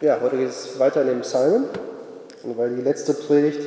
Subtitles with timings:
[0.00, 1.64] Ja, heute geht es weiter in den Psalmen.
[2.44, 3.66] Und weil die letzte Predigt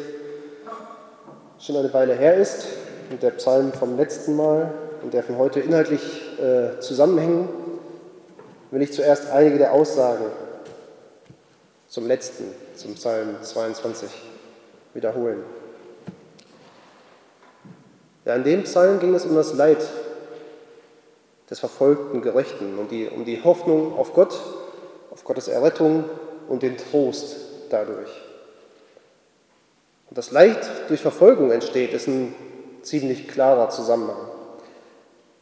[1.60, 2.68] schon eine Weile her ist
[3.10, 4.73] und der Psalm vom letzten Mal
[5.04, 6.02] und der von heute inhaltlich
[6.39, 7.49] äh, zusammenhängen,
[8.71, 10.23] will ich zuerst einige der Aussagen
[11.89, 12.45] zum letzten,
[12.77, 14.09] zum Psalm 22
[14.93, 15.43] wiederholen.
[18.23, 19.86] Ja, in dem Psalm ging es um das Leid
[21.50, 24.39] des verfolgten Gerechten und die, um die Hoffnung auf Gott,
[25.12, 26.05] auf Gottes Errettung
[26.48, 27.36] und den Trost
[27.70, 28.10] dadurch.
[30.10, 32.34] Und das Leid durch Verfolgung entsteht, ist ein
[32.81, 34.28] ziemlich klarer Zusammenhang.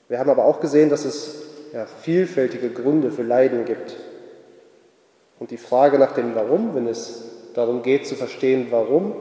[0.10, 3.96] Wir haben aber auch gesehen, dass es ja, vielfältige Gründe für Leiden gibt.
[5.40, 7.24] Und die Frage nach dem Warum, wenn es
[7.54, 9.14] darum geht zu verstehen, warum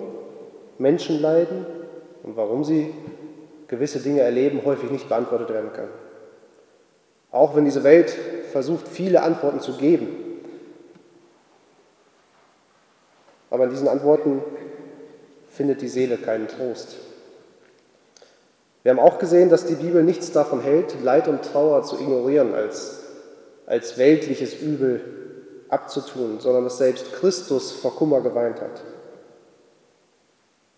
[0.79, 1.67] Menschen leiden
[2.23, 2.93] und warum sie
[3.69, 5.89] gewisse Dinge erleben, häufig nicht beantwortet werden kann.
[7.31, 8.11] Auch wenn diese Welt
[8.53, 10.28] versucht, viele Antworten zu geben.
[13.51, 14.43] Aber in diesen Antworten
[15.51, 16.97] findet die Seele keinen Trost.
[18.83, 22.55] Wir haben auch gesehen, dass die Bibel nichts davon hält, Leid und Trauer zu ignorieren,
[22.55, 23.01] als,
[23.67, 25.01] als weltliches Übel
[25.69, 28.83] abzutun, sondern dass selbst Christus vor Kummer geweint hat.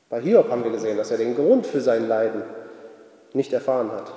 [0.08, 2.42] Bei Hiob haben wir gesehen, dass er den Grund für sein Leiden
[3.32, 4.12] nicht erfahren hat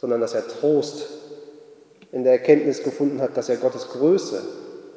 [0.00, 1.08] sondern dass er Trost
[2.10, 4.42] in der Erkenntnis gefunden hat, dass er Gottes Größe,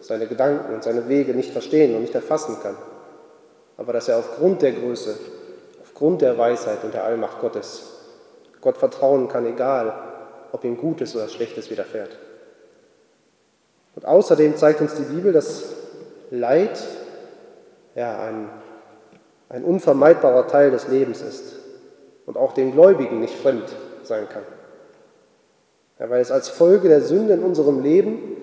[0.04, 2.76] seine Gedanken und seine Wege nicht verstehen und nicht erfassen kann,
[3.78, 5.18] aber dass er aufgrund der Größe,
[5.82, 7.90] aufgrund der Weisheit und der Allmacht Gottes
[8.62, 9.94] Gott vertrauen kann, egal
[10.52, 12.18] ob ihm Gutes oder Schlechtes widerfährt.
[13.96, 15.64] Und außerdem zeigt uns die Bibel, dass
[16.32, 16.84] Leid
[17.96, 18.50] ja, ein,
[19.50, 21.56] ein unvermeidbarer Teil des Lebens ist
[22.26, 24.44] und auch den Gläubigen nicht fremd sein kann.
[26.00, 28.34] Ja, weil es als Folge der Sünde in unserem Leben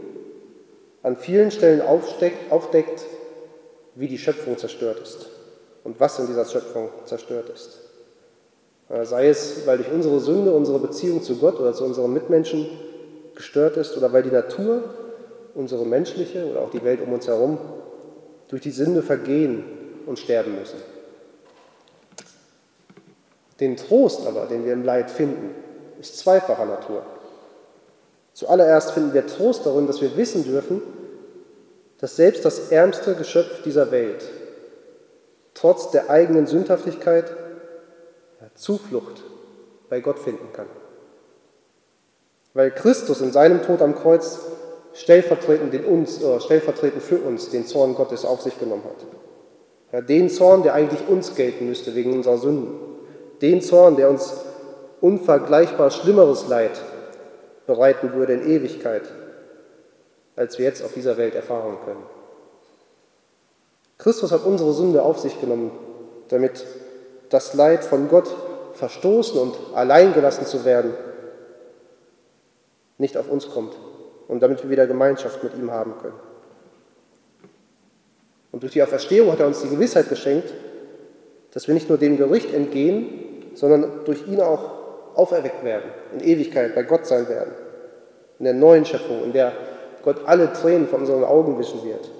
[1.03, 3.07] an vielen Stellen aufdeckt,
[3.95, 5.27] wie die Schöpfung zerstört ist
[5.85, 7.79] und was in dieser Schöpfung zerstört ist.
[9.03, 12.69] Sei es, weil durch unsere Sünde unsere Beziehung zu Gott oder zu unseren Mitmenschen
[13.35, 14.83] gestört ist oder weil die Natur,
[15.55, 17.59] unsere menschliche oder auch die Welt um uns herum
[18.49, 19.65] durch die Sünde vergehen
[20.07, 20.79] und sterben müssen.
[23.61, 25.55] Den Trost aber, den wir im Leid finden,
[26.01, 27.03] ist zweifacher Natur.
[28.33, 30.83] Zuallererst finden wir Trost darin, dass wir wissen dürfen,
[31.99, 34.25] dass selbst das ärmste Geschöpf dieser Welt
[35.55, 37.31] trotz der eigenen Sündhaftigkeit
[38.55, 39.23] Zuflucht
[39.89, 40.67] bei Gott finden kann.
[42.55, 44.39] Weil Christus in seinem Tod am Kreuz
[44.93, 49.07] stellvertretend, den uns, äh, stellvertretend für uns den Zorn Gottes auf sich genommen hat.
[49.93, 52.75] Ja, den Zorn, der eigentlich uns gelten müsste wegen unserer Sünden.
[53.41, 54.35] Den Zorn, der uns
[55.01, 56.73] unvergleichbar schlimmeres Leid
[57.71, 59.03] bereiten würde in Ewigkeit,
[60.35, 62.03] als wir jetzt auf dieser Welt erfahren können.
[63.97, 65.71] Christus hat unsere Sünde auf sich genommen,
[66.31, 66.67] damit
[67.29, 68.29] das Leid von Gott
[68.75, 70.95] verstoßen und alleingelassen zu werden
[72.99, 73.75] nicht auf uns kommt
[74.27, 76.19] und damit wir wieder Gemeinschaft mit ihm haben können.
[78.51, 80.53] Und durch die Auferstehung hat er uns die Gewissheit geschenkt,
[81.53, 84.81] dass wir nicht nur dem Gericht entgehen, sondern durch ihn auch
[85.15, 87.53] auferweckt werden, in Ewigkeit bei Gott sein werden,
[88.41, 89.53] in der neuen Schöpfung, in der
[90.03, 92.11] Gott alle Tränen von unseren Augen wischen wird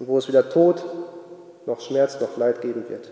[0.00, 0.84] und wo es weder Tod
[1.64, 3.08] noch Schmerz noch Leid geben wird.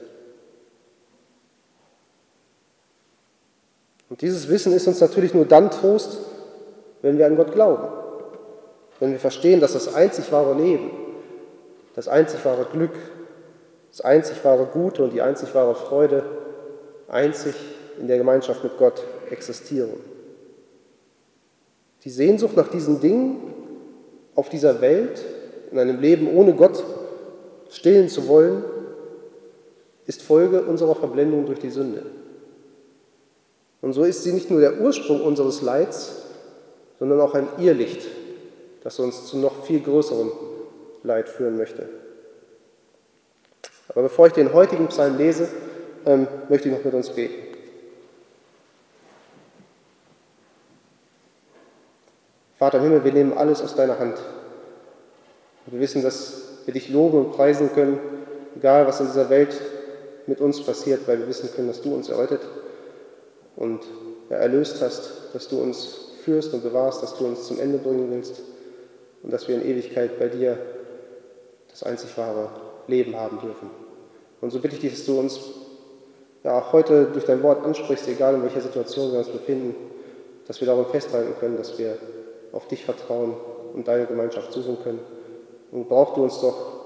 [4.10, 6.18] Und dieses Wissen ist uns natürlich nur dann Trost,
[7.00, 7.86] wenn wir an Gott glauben,
[8.98, 10.90] wenn wir verstehen, dass das einzig wahre Leben,
[11.94, 12.94] das einzig wahre Glück,
[13.92, 16.24] das einzig wahre Gute und die einzig wahre Freude
[17.06, 17.54] einzig
[18.00, 20.17] in der Gemeinschaft mit Gott existieren.
[22.08, 23.36] Die Sehnsucht nach diesen Dingen
[24.34, 25.22] auf dieser Welt,
[25.70, 26.82] in einem Leben ohne Gott
[27.68, 28.64] stillen zu wollen,
[30.06, 32.06] ist Folge unserer Verblendung durch die Sünde.
[33.82, 36.22] Und so ist sie nicht nur der Ursprung unseres Leids,
[36.98, 38.06] sondern auch ein Irrlicht,
[38.82, 40.32] das uns zu noch viel größerem
[41.02, 41.90] Leid führen möchte.
[43.90, 45.46] Aber bevor ich den heutigen Psalm lese,
[46.06, 47.47] ähm, möchte ich noch mit uns beten.
[52.58, 54.18] Vater im Himmel, wir nehmen alles aus deiner Hand.
[55.66, 58.00] wir wissen, dass wir dich loben und preisen können,
[58.56, 59.60] egal was in dieser Welt
[60.26, 62.40] mit uns passiert, weil wir wissen können, dass du uns errettet
[63.54, 63.80] und
[64.28, 68.42] erlöst hast, dass du uns führst und bewahrst, dass du uns zum Ende bringen willst
[69.22, 70.58] und dass wir in Ewigkeit bei dir
[71.70, 72.50] das einzig wahre
[72.88, 73.70] Leben haben dürfen.
[74.40, 75.38] Und so bitte ich dich, dass du uns
[76.42, 79.74] ja, auch heute durch dein Wort ansprichst, egal in welcher Situation wir uns befinden,
[80.46, 81.96] dass wir darum festhalten können, dass wir
[82.52, 83.34] auf dich vertrauen
[83.74, 85.00] und deine Gemeinschaft suchen können
[85.70, 86.78] Und braucht du uns doch,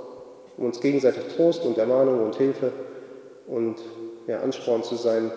[0.56, 2.73] um uns gegenseitig Trost und Ermahnung und Hilfe
[3.47, 3.76] und
[4.26, 5.31] ja, Ansporn zu sein,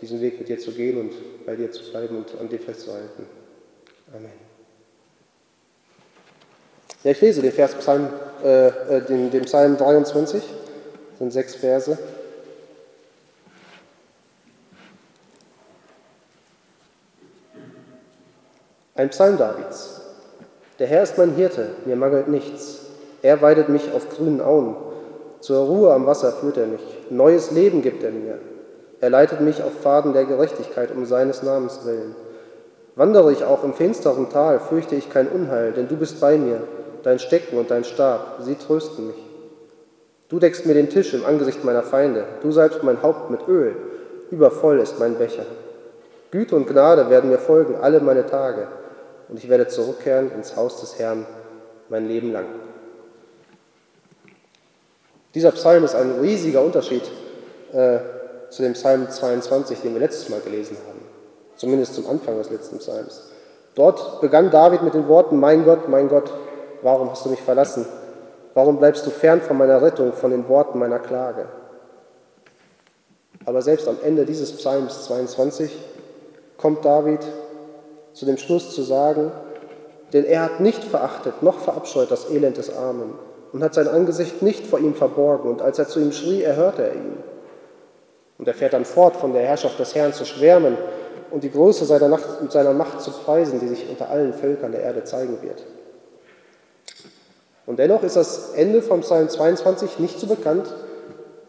[0.00, 1.12] diesen Weg mit dir zu gehen und
[1.46, 3.26] bei dir zu bleiben und an dir festzuhalten.
[4.14, 4.48] Amen.
[7.04, 8.08] Ja, ich lese den Vers Psalm,
[8.44, 10.42] äh, äh den, den Psalm 23,
[11.10, 11.98] das sind sechs Verse.
[18.98, 20.00] Ein Psalm Davids.
[20.80, 22.80] Der Herr ist mein Hirte, mir mangelt nichts.
[23.22, 24.74] Er weidet mich auf grünen Auen.
[25.38, 26.80] Zur Ruhe am Wasser führt er mich.
[27.08, 28.40] Neues Leben gibt er mir.
[29.00, 32.16] Er leitet mich auf Pfaden der Gerechtigkeit um seines Namens willen.
[32.96, 36.62] Wandere ich auch im finsteren Tal, fürchte ich kein Unheil, denn du bist bei mir.
[37.04, 39.24] Dein Stecken und dein Stab, sie trösten mich.
[40.28, 42.24] Du deckst mir den Tisch im Angesicht meiner Feinde.
[42.42, 43.76] Du salbst mein Haupt mit Öl.
[44.32, 45.46] Übervoll ist mein Becher.
[46.32, 48.66] Güte und Gnade werden mir folgen alle meine Tage
[49.28, 51.26] und ich werde zurückkehren ins Haus des Herrn
[51.88, 52.46] mein Leben lang.
[55.34, 57.02] Dieser Psalm ist ein riesiger Unterschied
[57.72, 57.98] äh,
[58.50, 61.00] zu dem Psalm 22, den wir letztes Mal gelesen haben,
[61.56, 63.30] zumindest zum Anfang des letzten Psalms.
[63.74, 66.32] Dort begann David mit den Worten, mein Gott, mein Gott,
[66.82, 67.86] warum hast du mich verlassen?
[68.54, 71.46] Warum bleibst du fern von meiner Rettung, von den Worten meiner Klage?
[73.44, 75.70] Aber selbst am Ende dieses Psalms 22
[76.56, 77.20] kommt David
[78.18, 79.30] zu dem Schluss zu sagen,
[80.12, 83.14] denn er hat nicht verachtet noch verabscheut das Elend des Armen
[83.52, 85.48] und hat sein Angesicht nicht vor ihm verborgen.
[85.48, 87.16] Und als er zu ihm schrie, erhörte er ihn.
[88.36, 90.76] Und er fährt dann fort, von der Herrschaft des Herrn zu schwärmen
[91.30, 94.82] und die Größe seiner, Nacht, seiner Macht zu preisen, die sich unter allen Völkern der
[94.82, 95.64] Erde zeigen wird.
[97.66, 100.74] Und dennoch ist das Ende vom Psalm 22 nicht so bekannt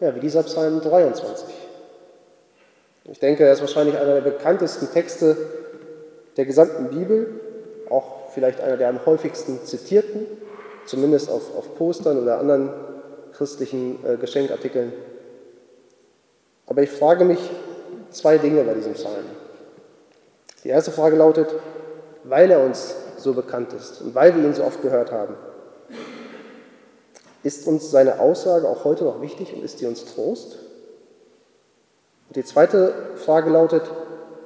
[0.00, 1.48] ja, wie dieser Psalm 23.
[3.04, 5.36] Ich denke, er ist wahrscheinlich einer der bekanntesten Texte
[6.36, 7.40] der gesamten Bibel,
[7.88, 10.26] auch vielleicht einer der am häufigsten zitierten,
[10.86, 12.70] zumindest auf, auf Postern oder anderen
[13.32, 14.92] christlichen äh, Geschenkartikeln.
[16.66, 17.38] Aber ich frage mich
[18.10, 19.24] zwei Dinge bei diesem Psalm.
[20.64, 21.48] Die erste Frage lautet,
[22.24, 25.34] weil er uns so bekannt ist und weil wir ihn so oft gehört haben,
[27.42, 30.58] ist uns seine Aussage auch heute noch wichtig und ist die uns Trost?
[32.28, 33.82] Und die zweite Frage lautet,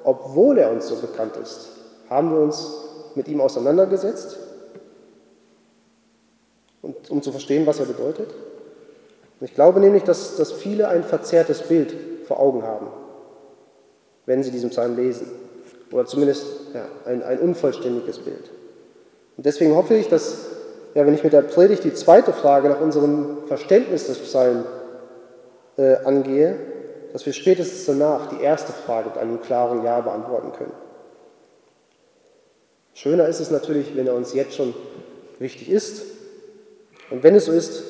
[0.04, 1.70] obwohl er uns so bekannt ist,
[2.14, 2.72] haben wir uns
[3.14, 4.38] mit ihm auseinandergesetzt,
[6.82, 8.28] und, um zu verstehen, was er bedeutet?
[9.40, 11.94] ich glaube nämlich, dass, dass viele ein verzerrtes Bild
[12.26, 12.86] vor Augen haben,
[14.24, 15.30] wenn sie diesen Psalm lesen.
[15.92, 18.50] Oder zumindest ja, ein, ein unvollständiges Bild.
[19.36, 20.46] Und deswegen hoffe ich, dass,
[20.94, 24.64] ja, wenn ich mit der Predigt die zweite Frage nach unserem Verständnis des Psalms
[25.76, 26.56] äh, angehe,
[27.12, 30.72] dass wir spätestens danach die erste Frage mit einem klaren Ja beantworten können.
[32.94, 34.72] Schöner ist es natürlich, wenn er uns jetzt schon
[35.40, 36.02] wichtig ist.
[37.10, 37.82] Und wenn es so ist,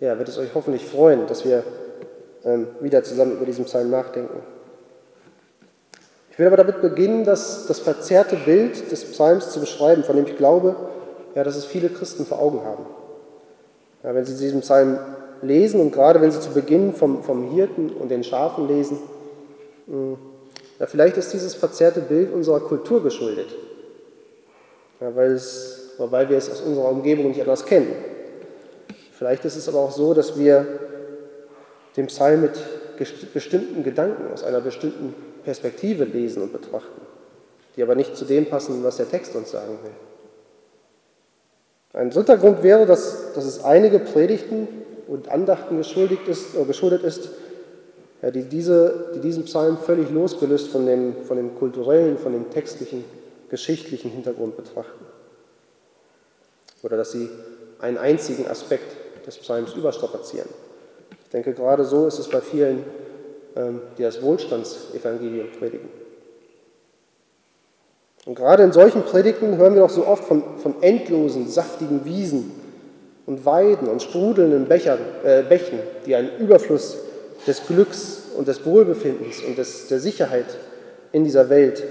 [0.00, 1.64] ja, wird es euch hoffentlich freuen, dass wir
[2.44, 4.40] ähm, wieder zusammen über diesen Psalm nachdenken.
[6.30, 10.26] Ich will aber damit beginnen, das, das verzerrte Bild des Psalms zu beschreiben, von dem
[10.26, 10.76] ich glaube,
[11.34, 12.84] ja, dass es viele Christen vor Augen haben.
[14.02, 14.98] Ja, wenn sie diesen Psalm
[15.40, 18.98] lesen und gerade wenn sie zu Beginn vom, vom Hirten und den Schafen lesen,
[19.86, 20.16] mh, hm,
[20.80, 23.48] ja, vielleicht ist dieses verzerrte Bild unserer Kultur geschuldet
[25.04, 27.94] ja, weil, es, weil wir es aus unserer Umgebung nicht anders kennen.
[29.12, 30.66] Vielleicht ist es aber auch so, dass wir
[31.96, 32.52] den Psalm mit
[33.34, 37.02] bestimmten Gedanken aus einer bestimmten Perspektive lesen und betrachten,
[37.76, 39.92] die aber nicht zu dem passen, was der Text uns sagen will.
[41.92, 44.68] Ein dritter Grund wäre, dass, dass es einige Predigten
[45.06, 47.28] und Andachten geschuldet ist, äh, geschuldet ist
[48.22, 52.50] ja, die, diese, die diesen Psalm völlig losgelöst von dem, von dem kulturellen, von dem
[52.50, 53.04] textlichen
[53.50, 55.04] geschichtlichen Hintergrund betrachten.
[56.82, 57.28] Oder dass sie
[57.80, 60.48] einen einzigen Aspekt des Psalms überstrapazieren.
[61.24, 62.84] Ich denke, gerade so ist es bei vielen,
[63.56, 65.88] ähm, die das Wohlstandsevangelium predigen.
[68.26, 72.52] Und gerade in solchen Predigten hören wir doch so oft von, von endlosen, saftigen Wiesen
[73.26, 76.98] und Weiden und sprudelnden Bechern, äh, Bächen, die einen Überfluss
[77.46, 80.46] des Glücks und des Wohlbefindens und des, der Sicherheit
[81.12, 81.82] in dieser Welt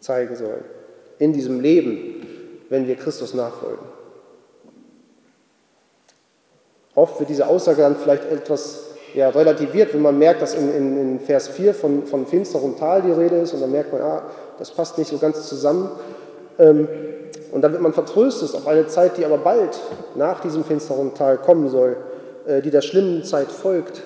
[0.00, 0.64] zeigen sollen.
[1.18, 2.26] In diesem Leben,
[2.68, 3.86] wenn wir Christus nachfolgen.
[6.94, 11.00] Oft wird diese Aussage dann vielleicht etwas ja, relativiert, wenn man merkt, dass in, in,
[11.00, 14.22] in Vers 4 von, von finsterem Tal die Rede ist und dann merkt man, ah,
[14.58, 15.90] das passt nicht so ganz zusammen.
[16.58, 16.88] Ähm,
[17.52, 19.78] und dann wird man vertröstet auf eine Zeit, die aber bald
[20.16, 21.96] nach diesem finsteren Tal kommen soll,
[22.46, 24.02] äh, die der schlimmen Zeit folgt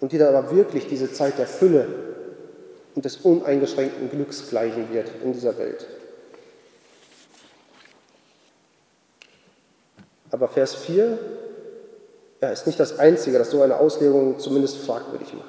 [0.00, 1.86] und die dann aber wirklich diese Zeit der Fülle
[2.96, 5.86] und des uneingeschränkten Glücks gleichen wird in dieser Welt.
[10.30, 11.18] Aber Vers 4
[12.40, 15.46] ja, ist nicht das Einzige, das so eine Auslegung zumindest fragwürdig macht.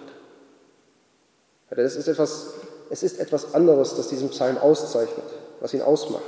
[1.72, 2.54] Ja, es, ist etwas,
[2.90, 5.26] es ist etwas anderes, das diesen Psalm auszeichnet,
[5.62, 6.24] was ihn ausmacht.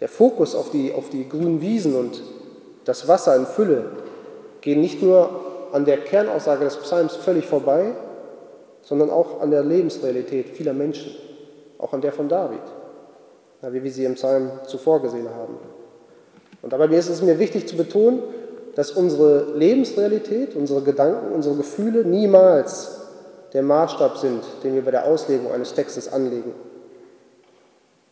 [0.00, 2.22] Der Fokus auf die, auf die grünen Wiesen und
[2.84, 3.84] das Wasser in Fülle
[4.60, 7.94] gehen nicht nur an der Kernaussage des Psalms völlig vorbei,
[8.82, 11.14] sondern auch an der Lebensrealität vieler Menschen,
[11.78, 12.62] auch an der von David,
[13.62, 15.56] wie wir sie im Psalm zuvor gesehen haben.
[16.62, 18.22] Und dabei ist es mir wichtig zu betonen,
[18.74, 23.00] dass unsere Lebensrealität, unsere Gedanken, unsere Gefühle niemals
[23.52, 26.54] der Maßstab sind, den wir bei der Auslegung eines Textes anlegen.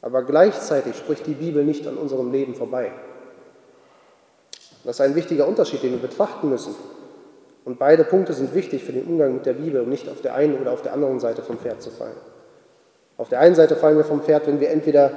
[0.03, 2.93] Aber gleichzeitig spricht die Bibel nicht an unserem Leben vorbei.
[4.85, 6.75] Das ist ein wichtiger Unterschied, den wir betrachten müssen.
[7.65, 10.35] Und beide Punkte sind wichtig für den Umgang mit der Bibel, um nicht auf der
[10.35, 12.17] einen oder auf der anderen Seite vom Pferd zu fallen.
[13.17, 15.13] Auf der einen Seite fallen wir vom Pferd, wenn wir entweder,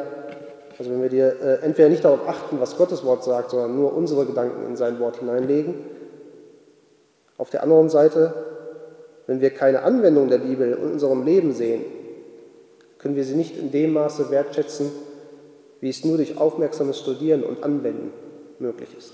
[0.77, 3.95] also wenn wir dir, äh, entweder nicht darauf achten, was Gottes Wort sagt, sondern nur
[3.95, 5.75] unsere Gedanken in sein Wort hineinlegen.
[7.38, 8.33] Auf der anderen Seite,
[9.25, 11.85] wenn wir keine Anwendung der Bibel in unserem Leben sehen,
[12.97, 14.91] können wir sie nicht in dem Maße wertschätzen,
[15.79, 18.12] wie es nur durch aufmerksames Studieren und Anwenden
[18.59, 19.13] möglich ist.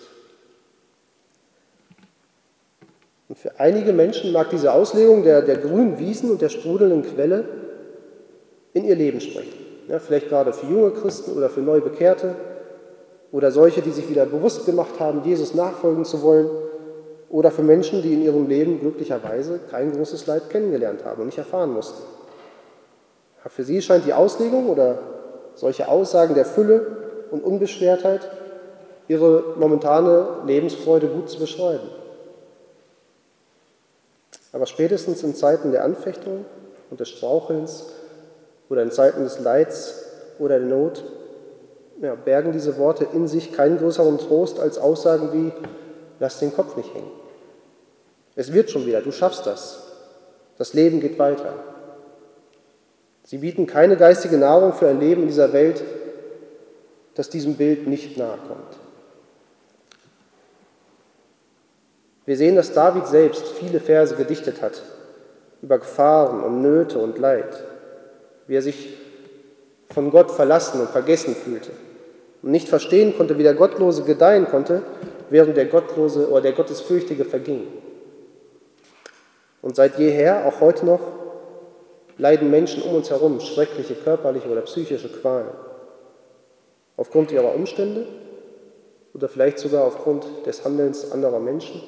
[3.29, 7.45] Und für einige Menschen mag diese Auslegung der, der grünen Wiesen und der sprudelnden Quelle
[8.73, 9.53] in ihr Leben sprechen.
[9.87, 12.35] Ja, vielleicht gerade für junge Christen oder für Neubekehrte
[13.31, 16.49] oder solche, die sich wieder bewusst gemacht haben, Jesus nachfolgen zu wollen
[17.29, 21.37] oder für Menschen, die in ihrem Leben glücklicherweise kein großes Leid kennengelernt haben und nicht
[21.37, 22.01] erfahren mussten.
[23.45, 24.97] Für sie scheint die Auslegung oder
[25.53, 26.85] solche Aussagen der Fülle
[27.29, 28.29] und Unbeschwertheit
[29.07, 31.98] ihre momentane Lebensfreude gut zu beschreiben.
[34.51, 36.45] Aber spätestens in Zeiten der Anfechtung
[36.89, 37.85] und des Strauchelns
[38.69, 40.05] oder in Zeiten des Leids
[40.39, 41.03] oder der Not
[42.01, 45.51] ja, bergen diese Worte in sich keinen größeren Trost als Aussagen wie,
[46.19, 47.11] lass den Kopf nicht hängen.
[48.35, 49.83] Es wird schon wieder, du schaffst das.
[50.57, 51.53] Das Leben geht weiter.
[53.23, 55.83] Sie bieten keine geistige Nahrung für ein Leben in dieser Welt,
[57.15, 58.78] das diesem Bild nicht nahe kommt.
[62.29, 64.83] Wir sehen, dass David selbst viele Verse gedichtet hat
[65.63, 67.63] über Gefahren und Nöte und Leid,
[68.45, 68.89] wie er sich
[69.91, 71.71] von Gott verlassen und vergessen fühlte
[72.43, 74.83] und nicht verstehen konnte, wie der Gottlose gedeihen konnte,
[75.31, 77.65] während der Gottlose oder der Gottesfürchtige verging.
[79.63, 81.01] Und seit jeher, auch heute noch,
[82.19, 85.49] leiden Menschen um uns herum schreckliche körperliche oder psychische Qualen.
[86.95, 88.05] Aufgrund ihrer Umstände
[89.15, 91.81] oder vielleicht sogar aufgrund des Handelns anderer Menschen.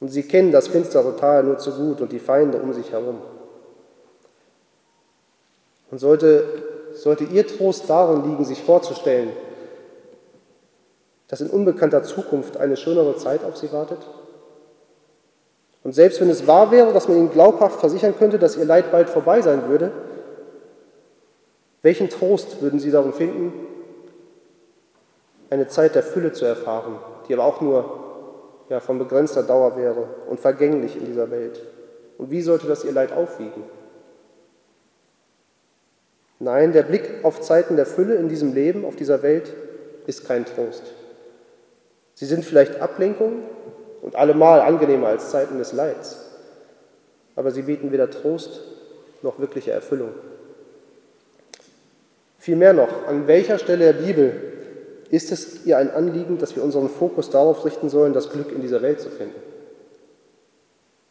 [0.00, 3.20] Und sie kennen das finstere Tal nur zu gut und die Feinde um sich herum.
[5.90, 6.44] Und sollte,
[6.94, 9.30] sollte ihr Trost darin liegen, sich vorzustellen,
[11.28, 13.98] dass in unbekannter Zukunft eine schönere Zeit auf sie wartet?
[15.82, 18.90] Und selbst wenn es wahr wäre, dass man ihnen glaubhaft versichern könnte, dass ihr Leid
[18.90, 19.92] bald vorbei sein würde,
[21.82, 23.52] welchen Trost würden sie darin finden,
[25.48, 28.09] eine Zeit der Fülle zu erfahren, die aber auch nur
[28.70, 31.60] ja, von begrenzter Dauer wäre und vergänglich in dieser Welt.
[32.16, 33.64] Und wie sollte das ihr Leid aufwiegen?
[36.38, 39.52] Nein, der Blick auf Zeiten der Fülle in diesem Leben, auf dieser Welt,
[40.06, 40.84] ist kein Trost.
[42.14, 43.42] Sie sind vielleicht Ablenkung
[44.02, 46.30] und allemal angenehmer als Zeiten des Leids,
[47.34, 48.62] aber sie bieten weder Trost
[49.22, 50.14] noch wirkliche Erfüllung.
[52.38, 54.59] Vielmehr noch, an welcher Stelle der Bibel
[55.10, 58.62] ist es ihr ein Anliegen, dass wir unseren Fokus darauf richten sollen, das Glück in
[58.62, 59.34] dieser Welt zu finden.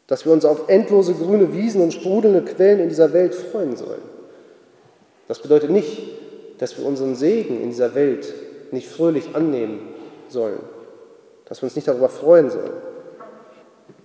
[0.07, 4.01] Dass wir uns auf endlose grüne Wiesen und sprudelnde Quellen in dieser Welt freuen sollen.
[5.27, 6.01] Das bedeutet nicht,
[6.57, 8.33] dass wir unseren Segen in dieser Welt
[8.71, 9.79] nicht fröhlich annehmen
[10.29, 10.59] sollen,
[11.45, 12.73] dass wir uns nicht darüber freuen sollen.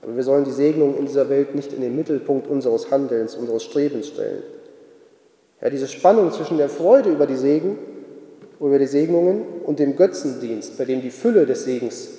[0.02, 3.62] Aber wir sollen die Segnung in dieser Welt nicht in den Mittelpunkt unseres Handelns, unseres
[3.62, 4.42] Strebens stellen.
[5.62, 7.78] Ja, diese Spannung zwischen der Freude über die Segen
[8.60, 12.10] über die Segnungen und dem Götzendienst, bei dem die Fülle des Segens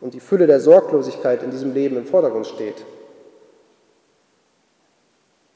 [0.00, 2.84] und die Fülle der Sorglosigkeit in diesem Leben im Vordergrund steht.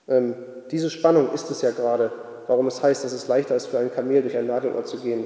[0.08, 0.34] Ähm,
[0.70, 2.12] diese Spannung ist es ja gerade,
[2.46, 5.24] warum es heißt, dass es leichter ist, für ein Kamel durch ein Nadelöhr zu gehen,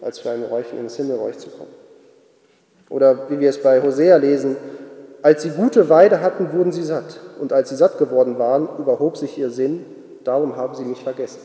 [0.00, 1.70] als für einen Räuchen ins Himmelreich zu kommen.
[2.88, 4.56] Oder wie wir es bei Hosea lesen,
[5.22, 7.20] als sie gute Weide hatten, wurden sie satt.
[7.38, 9.84] Und als sie satt geworden waren, überhob sich ihr Sinn,
[10.24, 11.40] darum haben sie mich vergessen.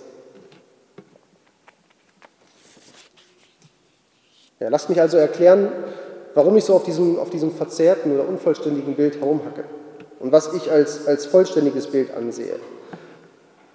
[4.60, 5.72] Ja, lasst mich also erklären,
[6.34, 9.64] warum ich so auf diesem, auf diesem verzerrten oder unvollständigen Bild herumhacke
[10.20, 12.56] und was ich als, als vollständiges Bild ansehe.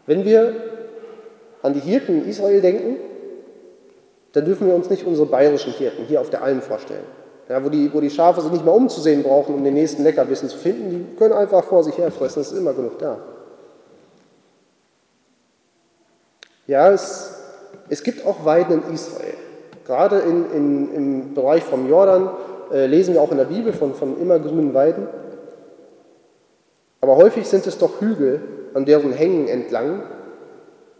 [0.06, 0.54] Wenn wir
[1.62, 2.96] an die Hirten in Israel denken,
[4.32, 7.04] dann dürfen wir uns nicht unsere bayerischen Hirten hier auf der Alm vorstellen.
[7.48, 10.48] Ja, wo, die, wo die Schafe sich nicht mal umzusehen brauchen, um den nächsten Leckerbissen
[10.48, 13.18] zu finden, die können einfach vor sich herfressen, es ist immer genug da.
[16.66, 17.34] Ja, es,
[17.88, 19.34] es gibt auch Weiden in Israel.
[19.86, 22.30] Gerade in, in, im Bereich vom Jordan
[22.72, 25.08] äh, lesen wir auch in der Bibel von, von immergrünen Weiden.
[27.00, 28.40] Aber häufig sind es doch Hügel,
[28.74, 30.02] an deren Hängen entlang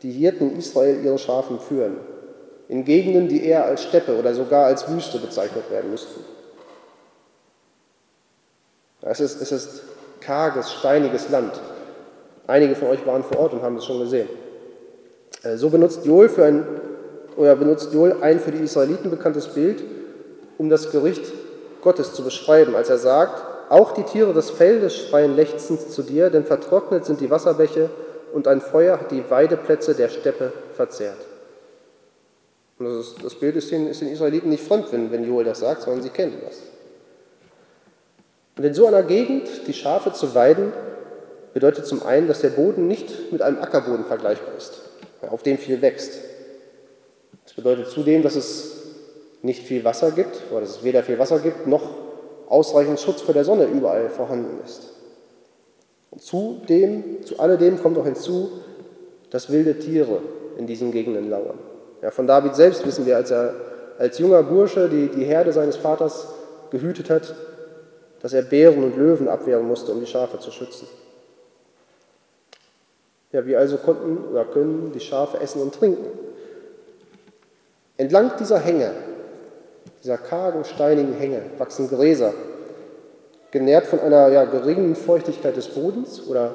[0.03, 1.97] die Hirten Israel ihre Schafen führen.
[2.69, 6.25] In Gegenden, die eher als Steppe oder sogar als Wüste bezeichnet werden müssten.
[9.03, 9.83] Es ist, es ist
[10.21, 11.61] karges, steiniges Land.
[12.47, 14.29] Einige von euch waren vor Ort und haben es schon gesehen.
[15.43, 16.65] Äh, so benutzt Joel, für ein,
[17.37, 19.83] oder benutzt Joel ein für die Israeliten bekanntes Bild,
[20.59, 21.33] um das Gericht
[21.81, 26.31] Gottes zu beschreiben, als er sagt, auch die Tiere des Feldes schreien lechzend zu dir,
[26.31, 27.91] denn vertrocknet sind die Wasserbäche
[28.33, 31.17] und ein Feuer hat die Weideplätze der Steppe verzehrt.
[32.79, 35.45] Und das, ist, das Bild ist den, ist den, Israeliten nicht fremd, wenn, wenn Joel
[35.45, 36.59] das sagt, sondern sie kennen das.
[38.57, 40.73] Und in so einer Gegend die Schafe zu weiden,
[41.55, 44.81] bedeutet zum einen, dass der Boden nicht mit einem Ackerboden vergleichbar ist,
[45.31, 46.19] auf dem viel wächst.
[47.55, 48.79] Das bedeutet zudem, dass es
[49.43, 51.83] nicht viel Wasser gibt, oder dass es weder viel Wasser gibt, noch
[52.49, 54.91] ausreichend Schutz vor der Sonne überall vorhanden ist.
[56.11, 58.53] Und zudem, zu alledem kommt auch hinzu,
[59.31, 60.21] dass wilde Tiere
[60.57, 61.59] in diesen Gegenden lauern.
[62.01, 63.55] Ja, von David selbst wissen wir, als er
[63.99, 66.29] als junger Bursche die, die Herde seines Vaters
[66.71, 67.35] gehütet hat,
[68.23, 70.87] dass er Bären und Löwen abwehren musste, um die Schafe zu schützen.
[73.31, 76.07] Ja, wir also konnten oder können die Schafe essen und trinken.
[77.97, 78.93] Entlang dieser Hänge
[80.03, 82.35] dieser kargen, steinigen Hänge wachsen Gräser,
[83.53, 86.51] genährt von einer ja, geringen Feuchtigkeit des Bodens oder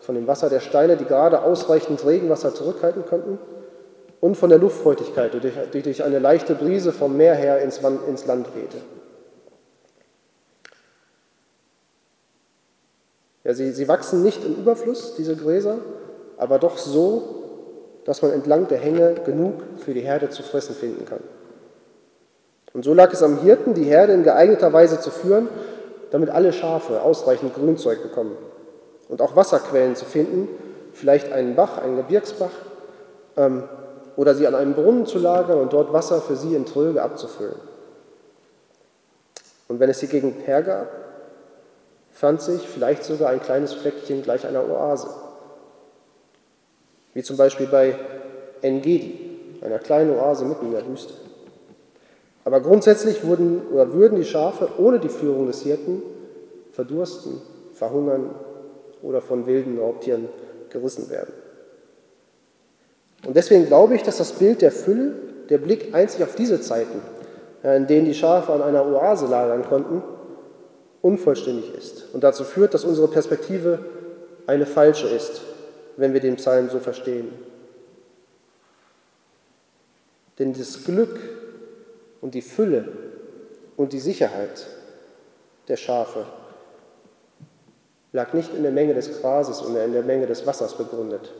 [0.00, 3.38] von dem Wasser der Steine, die gerade ausreichend Regenwasser zurückhalten konnten,
[4.20, 5.32] und von der Luftfeuchtigkeit,
[5.72, 8.76] die durch eine leichte Brise vom Meer her ins, ins Land wehte.
[13.44, 15.78] Ja, sie, sie wachsen nicht im Überfluss, diese Gräser,
[16.36, 17.49] aber doch so,
[18.04, 21.20] dass man entlang der Hänge genug für die Herde zu fressen finden kann.
[22.72, 25.48] Und so lag es am Hirten, die Herde in geeigneter Weise zu führen,
[26.10, 28.36] damit alle Schafe ausreichend Grünzeug bekommen.
[29.08, 30.48] Und auch Wasserquellen zu finden,
[30.92, 32.50] vielleicht einen Bach, einen Gebirgsbach,
[33.36, 33.64] ähm,
[34.16, 37.56] oder sie an einem Brunnen zu lagern und dort Wasser für sie in Tröge abzufüllen.
[39.68, 40.88] Und wenn es die Gegend hergab,
[42.12, 45.08] fand sich vielleicht sogar ein kleines Fleckchen gleich einer Oase.
[47.14, 47.94] Wie zum Beispiel bei
[48.62, 49.30] Engedi,
[49.62, 51.12] einer kleinen Oase mitten in der Wüste.
[52.44, 56.02] Aber grundsätzlich wurden, oder würden die Schafe ohne die Führung des Hirten
[56.72, 57.40] verdursten,
[57.74, 58.30] verhungern
[59.02, 60.28] oder von wilden Raubtieren
[60.70, 61.32] gerissen werden.
[63.26, 65.12] Und deswegen glaube ich, dass das Bild der Fülle,
[65.50, 67.02] der Blick einzig auf diese Zeiten,
[67.62, 70.02] in denen die Schafe an einer Oase lagern konnten,
[71.02, 73.80] unvollständig ist und dazu führt, dass unsere Perspektive
[74.46, 75.42] eine falsche ist,
[76.00, 77.30] wenn wir den Psalm so verstehen.
[80.38, 81.18] Denn das Glück,
[82.20, 82.88] und die Fülle
[83.76, 84.66] und die Sicherheit
[85.68, 86.26] der Schafe
[88.12, 91.32] lag nicht in der Menge des Grases oder in der Menge des Wassers begründet,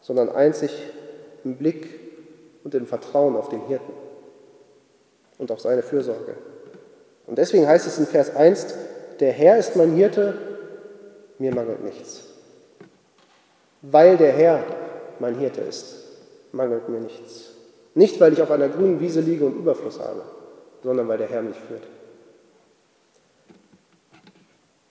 [0.00, 0.72] sondern einzig
[1.44, 2.00] im Blick
[2.64, 3.92] und im Vertrauen auf den Hirten
[5.38, 6.36] und auf seine Fürsorge.
[7.26, 8.74] Und deswegen heißt es in Vers 1,
[9.20, 10.36] der Herr ist mein Hirte,
[11.38, 12.29] mir mangelt nichts.
[13.82, 14.64] Weil der Herr
[15.18, 15.96] mein Hirte ist,
[16.52, 17.50] mangelt mir nichts.
[17.94, 20.22] Nicht, weil ich auf einer grünen Wiese liege und Überfluss habe,
[20.82, 21.82] sondern weil der Herr mich führt.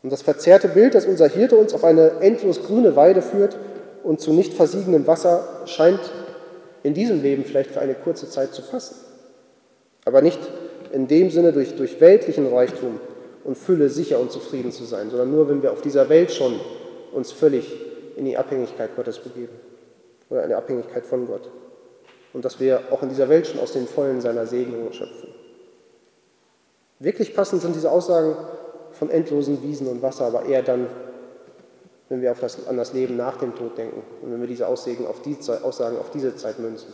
[0.02, 3.58] Und das verzerrte Bild, dass unser Hirte uns auf eine endlos grüne Weide führt
[4.04, 6.00] und zu nicht versiegendem Wasser, scheint
[6.84, 8.96] in diesem Leben vielleicht für eine kurze Zeit zu passen.
[10.06, 10.40] Aber nicht
[10.94, 13.00] in dem Sinne durch, durch weltlichen Reichtum
[13.44, 16.60] und Fülle sicher und zufrieden zu sein, sondern nur, wenn wir auf dieser Welt schon
[17.12, 17.89] uns völlig
[18.20, 19.54] in die Abhängigkeit Gottes begeben
[20.30, 21.50] oder in die Abhängigkeit von Gott
[22.34, 25.30] und dass wir auch in dieser Welt schon aus den Vollen seiner Segnungen schöpfen.
[27.00, 28.36] Wirklich passend sind diese Aussagen
[28.92, 30.88] von endlosen Wiesen und Wasser, aber eher dann,
[32.10, 34.68] wenn wir auf das, an das Leben nach dem Tod denken und wenn wir diese
[34.68, 36.92] Aussagen auf, die, Aussagen auf diese Zeit münzen.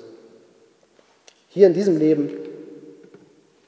[1.48, 2.30] Hier in diesem Leben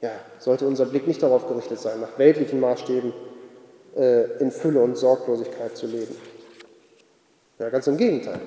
[0.02, 3.14] ja, sollte unser Blick nicht darauf gerichtet sein, nach weltlichen Maßstäben
[3.96, 6.16] äh, in Fülle und Sorglosigkeit zu leben.
[7.60, 8.40] Ja, ganz im Gegenteil.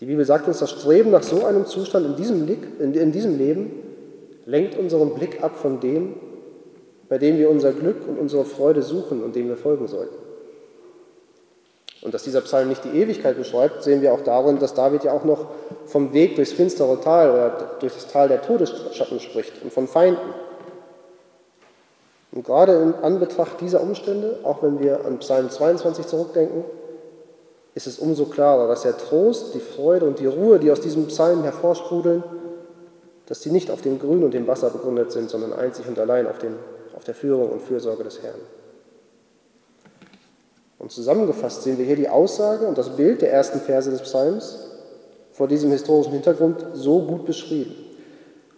[0.00, 3.12] Die Bibel sagt uns, das Streben nach so einem Zustand in diesem, Blick, in, in
[3.12, 3.70] diesem Leben
[4.44, 6.14] lenkt unseren Blick ab von dem,
[7.08, 10.16] bei dem wir unser Glück und unsere Freude suchen und dem wir folgen sollten.
[12.02, 15.12] Und dass dieser Psalm nicht die Ewigkeit beschreibt, sehen wir auch darin, dass David ja
[15.12, 15.46] auch noch
[15.86, 20.34] vom Weg durchs finstere Tal oder durch das Tal der Todesschatten spricht und von Feinden.
[22.32, 26.64] Und gerade in Anbetracht dieser Umstände, auch wenn wir an Psalm 22 zurückdenken,
[27.76, 31.08] ist es umso klarer, dass der Trost, die Freude und die Ruhe, die aus diesem
[31.08, 32.24] Psalm hervorsprudeln,
[33.26, 36.26] dass sie nicht auf dem Grün und dem Wasser begründet sind, sondern einzig und allein
[36.26, 36.54] auf, dem,
[36.96, 38.40] auf der Führung und Fürsorge des Herrn.
[40.78, 44.68] Und zusammengefasst sehen wir hier die Aussage und das Bild der ersten Verse des Psalms
[45.32, 47.74] vor diesem historischen Hintergrund so gut beschrieben.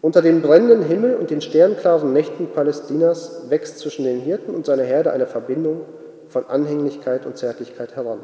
[0.01, 4.85] Unter dem brennenden Himmel und den sternklaren Nächten Palästinas wächst zwischen den Hirten und seiner
[4.85, 5.81] Herde eine Verbindung
[6.29, 8.21] von Anhänglichkeit und Zärtlichkeit heran.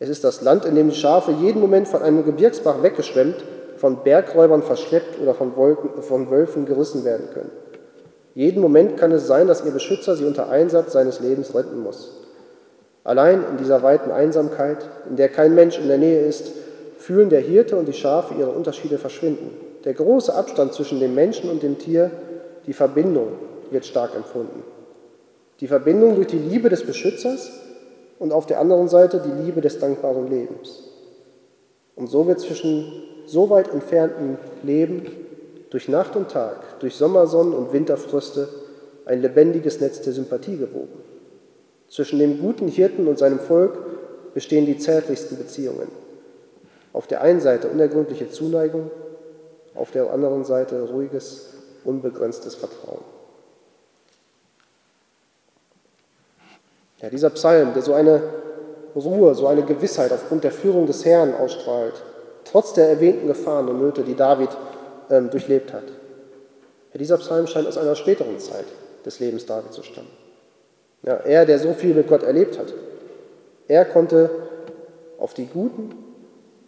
[0.00, 3.36] Es ist das Land, in dem die Schafe jeden Moment von einem Gebirgsbach weggeschwemmt,
[3.76, 7.50] von Bergräubern verschleppt oder von, Wolken, von Wölfen gerissen werden können.
[8.34, 12.12] Jeden Moment kann es sein, dass ihr Beschützer sie unter Einsatz seines Lebens retten muss.
[13.04, 16.50] Allein in dieser weiten Einsamkeit, in der kein Mensch in der Nähe ist,
[16.96, 19.50] fühlen der Hirte und die Schafe ihre Unterschiede verschwinden.
[19.84, 22.10] Der große Abstand zwischen dem Menschen und dem Tier,
[22.66, 23.32] die Verbindung
[23.70, 24.62] wird stark empfunden.
[25.60, 27.50] Die Verbindung durch die Liebe des Beschützers
[28.20, 30.84] und auf der anderen Seite die Liebe des dankbaren Lebens.
[31.96, 35.06] Und so wird zwischen so weit entfernten Leben
[35.70, 38.48] durch Nacht und Tag, durch Sommersonnen und Winterfröste
[39.06, 41.02] ein lebendiges Netz der Sympathie gewoben.
[41.88, 43.78] Zwischen dem guten Hirten und seinem Volk
[44.34, 45.88] bestehen die zärtlichsten Beziehungen.
[46.92, 48.90] Auf der einen Seite unergründliche Zuneigung,
[49.74, 51.54] auf der anderen Seite ruhiges,
[51.84, 53.19] unbegrenztes Vertrauen.
[57.00, 58.22] Ja, dieser Psalm, der so eine
[58.94, 61.94] Ruhe, so eine Gewissheit aufgrund der Führung des Herrn ausstrahlt,
[62.44, 64.50] trotz der erwähnten Gefahren und Nöte, die David
[65.10, 65.84] ähm, durchlebt hat.
[66.92, 68.66] Ja, dieser Psalm scheint aus einer späteren Zeit
[69.04, 70.10] des Lebens David zu stammen.
[71.02, 72.74] Ja, er, der so viel mit Gott erlebt hat,
[73.68, 74.30] er konnte
[75.18, 75.94] auf die guten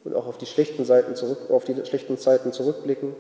[0.05, 3.15] und auch auf die schlechten, Seiten zurück, auf die schlechten Zeiten zurückblicken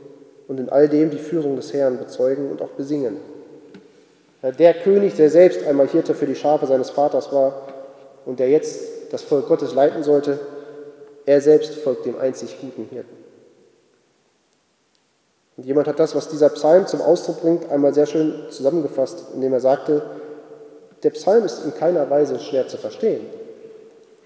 [0.48, 3.16] und in all dem die Führung des Herrn bezeugen und auch besingen.
[4.42, 7.68] Der König, der selbst einmal Hirte für die Schafe seines Vaters war
[8.26, 10.40] und der jetzt das Volk Gottes leiten sollte,
[11.26, 13.16] er selbst folgt dem einzig guten Hirten.
[15.57, 19.52] Und jemand hat das, was dieser Psalm zum Ausdruck bringt, einmal sehr schön zusammengefasst, indem
[19.52, 20.02] er sagte,
[21.05, 23.26] der Psalm ist in keiner Weise schwer zu verstehen.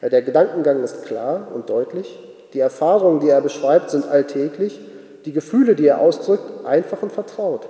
[0.00, 2.18] Der Gedankengang ist klar und deutlich,
[2.52, 4.80] die Erfahrungen, die er beschreibt, sind alltäglich,
[5.24, 7.68] die Gefühle, die er ausdrückt, einfach und vertraut.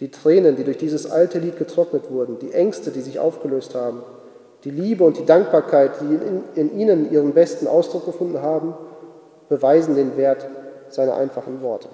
[0.00, 4.02] Die Tränen, die durch dieses alte Lied getrocknet wurden, die Ängste, die sich aufgelöst haben,
[4.64, 8.74] die Liebe und die Dankbarkeit, die in, ihnen ihren besten Ausdruck gefunden haben,
[9.48, 10.46] beweisen den Wert
[10.88, 11.88] seiner einfachen Worte.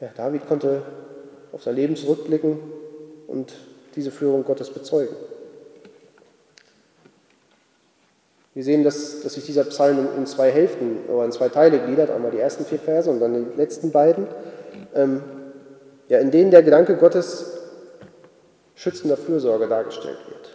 [0.00, 0.82] Ja, David konnte
[1.52, 2.58] auf sein Leben zurückblicken
[3.26, 3.52] und
[3.96, 5.14] diese Führung Gottes bezeugen.
[8.54, 12.10] Wir sehen, dass, dass sich dieser Psalm in zwei Hälften oder in zwei Teile gliedert,
[12.10, 14.26] einmal die ersten vier Verse und dann die letzten beiden
[14.94, 15.22] ähm,
[16.08, 17.58] ja, in denen der Gedanke Gottes
[18.74, 20.50] schützender Fürsorge dargestellt wird.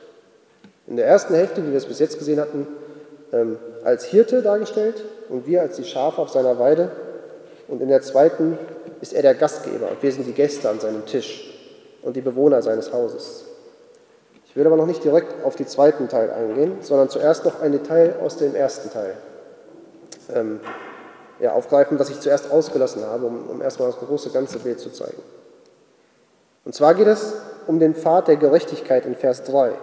[0.87, 2.67] In der ersten Hälfte, wie wir es bis jetzt gesehen hatten,
[3.31, 6.91] ähm, als Hirte dargestellt und wir als die Schafe auf seiner Weide.
[7.67, 8.57] Und in der zweiten
[9.01, 11.51] ist er der Gastgeber und wir sind die Gäste an seinem Tisch
[12.01, 13.45] und die Bewohner seines Hauses.
[14.45, 17.71] Ich will aber noch nicht direkt auf den zweiten Teil eingehen, sondern zuerst noch ein
[17.71, 19.15] Detail aus dem ersten Teil.
[20.33, 20.59] Ähm,
[21.43, 24.93] ja, aufgreifen, was ich zuerst ausgelassen habe, um, um erstmal das große ganze Bild zu
[24.93, 25.21] zeigen.
[26.63, 27.33] Und zwar geht es
[27.67, 29.73] um den Pfad der Gerechtigkeit in Vers 3.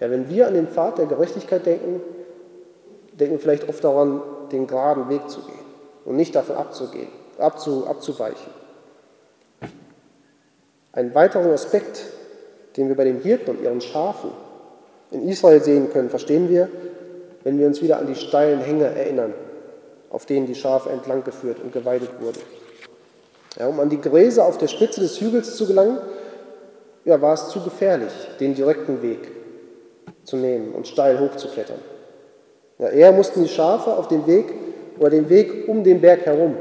[0.00, 2.02] Ja, wenn wir an den Pfad der Gerechtigkeit denken,
[3.12, 5.54] denken wir vielleicht oft daran, den geraden Weg zu gehen
[6.04, 8.52] und nicht davon abzugehen, abzu, abzuweichen.
[10.92, 12.06] Ein weiterer Aspekt,
[12.76, 14.30] den wir bei den Hirten und ihren Schafen
[15.12, 16.68] in Israel sehen können, verstehen wir,
[17.44, 19.32] wenn wir uns wieder an die steilen Hänge erinnern,
[20.14, 22.38] auf denen die Schafe entlang geführt und geweidet wurden.
[23.58, 25.98] Ja, um an die Gräser auf der Spitze des Hügels zu gelangen,
[27.04, 29.32] ja, war es zu gefährlich, den direkten Weg
[30.22, 31.80] zu nehmen und steil hochzuklettern.
[32.78, 34.54] Ja, eher mussten die Schafe auf dem Weg
[35.00, 36.56] oder den Weg um den Berg herum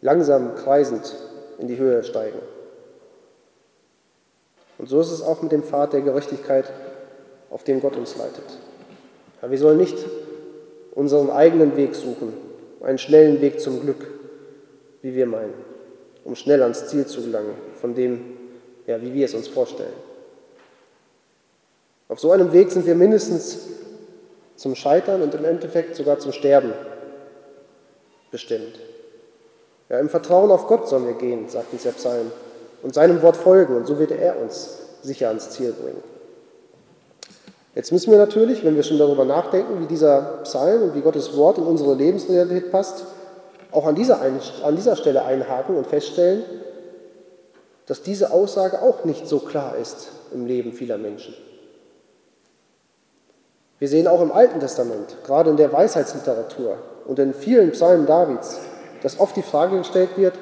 [0.00, 1.14] langsam kreisend
[1.58, 2.40] in die Höhe steigen.
[4.78, 6.68] Und so ist es auch mit dem Pfad der Gerechtigkeit,
[7.50, 8.58] auf dem Gott uns leitet.
[9.40, 9.96] Ja, wir sollen nicht
[10.94, 12.32] unseren eigenen Weg suchen,
[12.80, 14.06] einen schnellen Weg zum Glück,
[15.02, 15.54] wie wir meinen,
[16.24, 18.20] um schnell ans Ziel zu gelangen, von dem,
[18.86, 19.92] ja, wie wir es uns vorstellen.
[22.08, 23.68] Auf so einem Weg sind wir mindestens
[24.56, 26.72] zum Scheitern und im Endeffekt sogar zum Sterben
[28.30, 28.78] bestimmt.
[29.88, 32.30] Ja, Im Vertrauen auf Gott sollen wir gehen, sagt uns der Psalm,
[32.82, 36.02] und seinem Wort folgen, und so wird er uns sicher ans Ziel bringen.
[37.78, 41.36] Jetzt müssen wir natürlich, wenn wir schon darüber nachdenken, wie dieser Psalm und wie Gottes
[41.36, 43.04] Wort in unsere Lebensrealität passt,
[43.70, 46.42] auch an dieser, an dieser Stelle einhaken und feststellen,
[47.86, 51.34] dass diese Aussage auch nicht so klar ist im Leben vieler Menschen.
[53.78, 58.58] Wir sehen auch im Alten Testament, gerade in der Weisheitsliteratur und in vielen Psalmen Davids,
[59.04, 60.34] dass oft die Frage gestellt wird,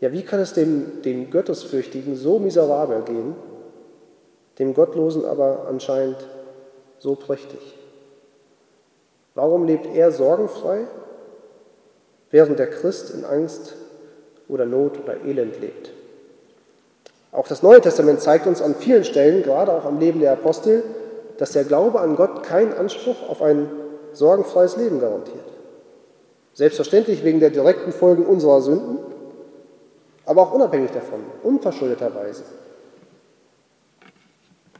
[0.00, 3.36] ja, wie kann es dem, dem Gottesfürchtigen so miserabel gehen,
[4.62, 6.18] dem Gottlosen aber anscheinend
[7.00, 7.58] so prächtig?
[9.34, 10.84] Warum lebt er sorgenfrei,
[12.30, 13.74] während der Christ in Angst
[14.48, 15.90] oder Not oder Elend lebt?
[17.32, 20.84] Auch das Neue Testament zeigt uns an vielen Stellen, gerade auch am Leben der Apostel,
[21.38, 23.68] dass der Glaube an Gott keinen Anspruch auf ein
[24.12, 25.44] sorgenfreies Leben garantiert.
[26.54, 28.98] Selbstverständlich wegen der direkten Folgen unserer Sünden,
[30.24, 32.44] aber auch unabhängig davon, unverschuldeterweise.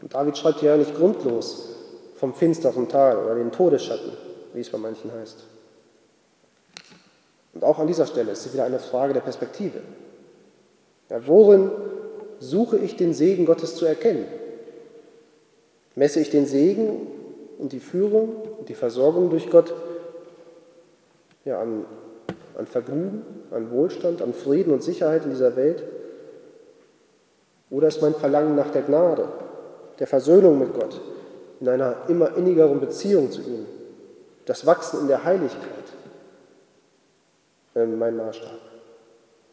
[0.02, 1.68] Und David schreibt hier ja nicht grundlos
[2.16, 4.12] vom finsteren Tal oder den Todesschatten,
[4.52, 5.44] wie es bei manchen heißt.
[7.54, 9.80] Und auch an dieser Stelle ist es wieder eine Frage der Perspektive.
[11.08, 11.70] Ja, worin
[12.40, 14.26] suche ich den Segen Gottes zu erkennen?
[15.94, 17.06] Messe ich den Segen
[17.58, 19.74] und die Führung und die Versorgung durch Gott
[21.44, 21.84] ja, an,
[22.56, 25.84] an Vergnügen, an Wohlstand, an Frieden und Sicherheit in dieser Welt?
[27.70, 29.28] Oder ist mein Verlangen nach der Gnade,
[29.98, 31.00] der Versöhnung mit Gott,
[31.60, 33.66] in einer immer innigeren Beziehung zu ihm,
[34.46, 35.84] das Wachsen in der Heiligkeit
[37.74, 38.58] äh, mein Maßstab?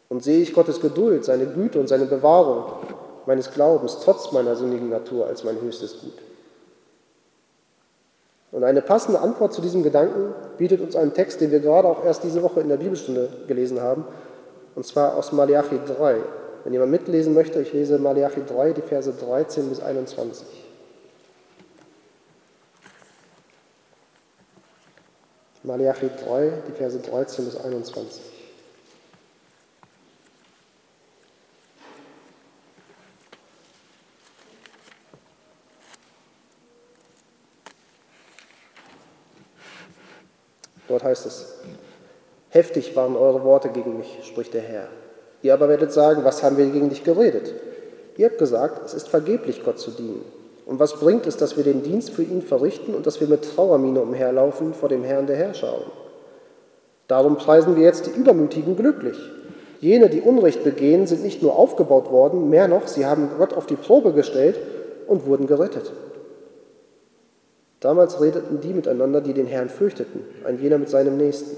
[0.08, 2.64] Und sehe ich Gottes Geduld, seine Güte und seine Bewahrung
[3.26, 6.18] meines Glaubens trotz meiner sündigen Natur als mein höchstes Gut?
[8.52, 12.04] Und eine passende Antwort zu diesem Gedanken bietet uns ein Text, den wir gerade auch
[12.04, 14.04] erst diese Woche in der Bibelstunde gelesen haben,
[14.74, 16.16] und zwar aus Malachi 3.
[16.70, 20.46] Wenn jemand mitlesen möchte, ich lese Malachi 3, die Verse 13 bis 21.
[25.64, 28.22] Malachi 3, die Verse 13 bis 21.
[40.86, 41.54] Dort heißt es,
[42.50, 44.88] heftig waren eure Worte gegen mich, spricht der Herr.
[45.42, 47.54] Ihr aber werdet sagen, was haben wir gegen dich geredet?
[48.16, 50.24] Ihr habt gesagt, es ist vergeblich, Gott zu dienen.
[50.66, 53.42] Und was bringt es, dass wir den Dienst für ihn verrichten und dass wir mit
[53.42, 55.74] Trauermine umherlaufen vor dem Herrn der Herrscher?
[57.08, 59.18] Darum preisen wir jetzt die Übermütigen glücklich.
[59.80, 63.66] Jene, die Unrecht begehen, sind nicht nur aufgebaut worden, mehr noch, sie haben Gott auf
[63.66, 64.56] die Probe gestellt
[65.08, 65.90] und wurden gerettet.
[67.80, 71.56] Damals redeten die miteinander, die den Herrn fürchteten, ein jener mit seinem Nächsten.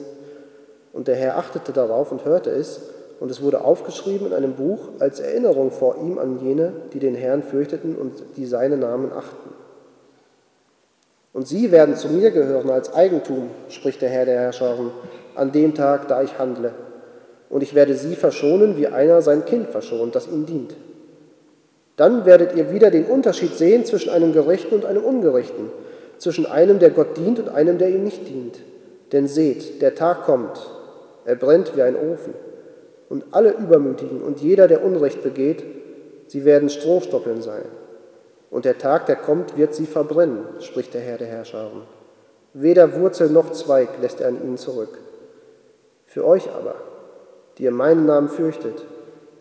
[0.92, 2.80] Und der Herr achtete darauf und hörte es,
[3.22, 7.14] und es wurde aufgeschrieben in einem Buch als Erinnerung vor ihm an jene, die den
[7.14, 9.50] Herrn fürchteten und die seine Namen achten.
[11.32, 14.90] Und sie werden zu mir gehören als Eigentum, spricht der Herr der Herrscharen,
[15.36, 16.72] an dem Tag, da ich handle.
[17.48, 20.74] Und ich werde sie verschonen, wie einer sein Kind verschont, das ihm dient.
[21.94, 25.70] Dann werdet ihr wieder den Unterschied sehen zwischen einem Gerechten und einem Ungerechten
[26.18, 28.58] zwischen einem, der Gott dient und einem, der ihm nicht dient.
[29.12, 30.58] Denn seht, der Tag kommt,
[31.24, 32.34] er brennt wie ein Ofen.
[33.12, 35.62] Und alle Übermütigen und jeder, der Unrecht begeht,
[36.28, 37.66] sie werden Strohstoppeln sein.
[38.50, 41.82] Und der Tag, der kommt, wird sie verbrennen, spricht der Herr der Herrscharen.
[42.54, 44.96] Weder Wurzel noch Zweig lässt er an ihnen zurück.
[46.06, 46.76] Für euch aber,
[47.58, 48.82] die ihr meinen Namen fürchtet,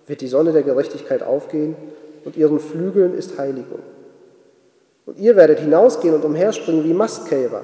[0.05, 1.77] wird die Sonne der Gerechtigkeit aufgehen
[2.25, 3.79] und ihren Flügeln ist Heiligung.
[5.05, 7.61] Und ihr werdet hinausgehen und umherspringen wie Mastkälber.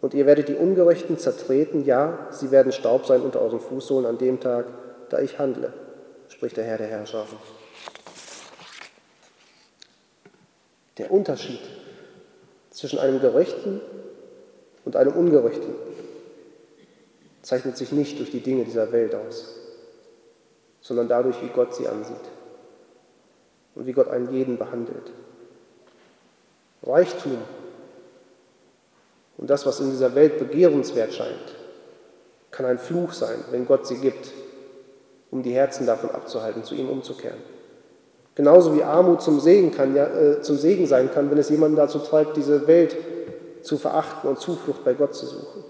[0.00, 4.18] Und ihr werdet die Ungerechten zertreten, ja, sie werden Staub sein unter euren Fußsohlen an
[4.18, 4.64] dem Tag,
[5.12, 5.70] da ich handle,
[6.28, 7.26] spricht der Herr der Herrscher.
[10.96, 11.60] Der Unterschied
[12.70, 13.82] zwischen einem Gerechten
[14.86, 15.74] und einem Ungerechten
[17.42, 19.54] zeichnet sich nicht durch die Dinge dieser Welt aus,
[20.80, 22.16] sondern dadurch, wie Gott sie ansieht
[23.74, 25.12] und wie Gott einen jeden behandelt.
[26.82, 27.36] Reichtum
[29.36, 31.56] und das, was in dieser Welt begehrenswert scheint,
[32.50, 34.32] kann ein Fluch sein, wenn Gott sie gibt,
[35.32, 37.38] um die Herzen davon abzuhalten, zu ihm umzukehren.
[38.34, 41.76] Genauso wie Armut zum Segen, kann, ja, äh, zum Segen sein kann, wenn es jemanden
[41.76, 42.96] dazu treibt, diese Welt
[43.62, 45.64] zu verachten und Zuflucht bei Gott zu suchen.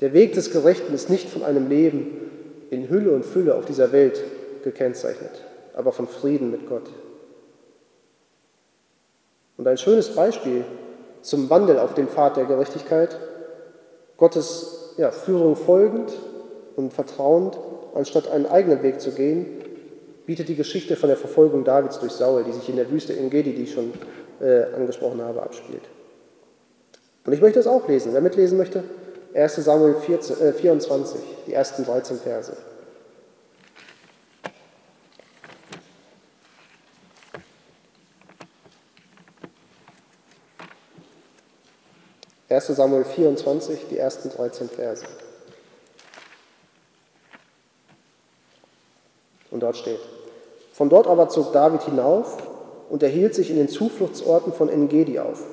[0.00, 2.30] Der Weg des Gerechten ist nicht von einem Leben
[2.70, 4.22] in Hülle und Fülle auf dieser Welt
[4.62, 5.42] gekennzeichnet,
[5.74, 6.90] aber von Frieden mit Gott.
[9.56, 10.64] Und ein schönes Beispiel
[11.22, 13.18] zum Wandel auf dem Pfad der Gerechtigkeit,
[14.16, 16.12] Gottes ja, Führung folgend
[16.76, 17.58] und vertrauend,
[17.94, 19.46] anstatt einen eigenen Weg zu gehen,
[20.26, 23.30] bietet die Geschichte von der Verfolgung Davids durch Saul, die sich in der Wüste in
[23.30, 23.92] Gedi, die ich schon
[24.40, 25.82] äh, angesprochen habe, abspielt.
[27.24, 28.12] Und ich möchte es auch lesen.
[28.12, 28.84] Wer mitlesen möchte,
[29.34, 32.56] 1 Samuel 14, äh, 24, die ersten 13 Verse.
[42.52, 45.06] 1 Samuel 24, die ersten 13 Verse.
[49.52, 50.00] Und dort steht,
[50.72, 52.38] von dort aber zog David hinauf
[52.90, 55.44] und erhielt sich in den Zufluchtsorten von Engedi auf.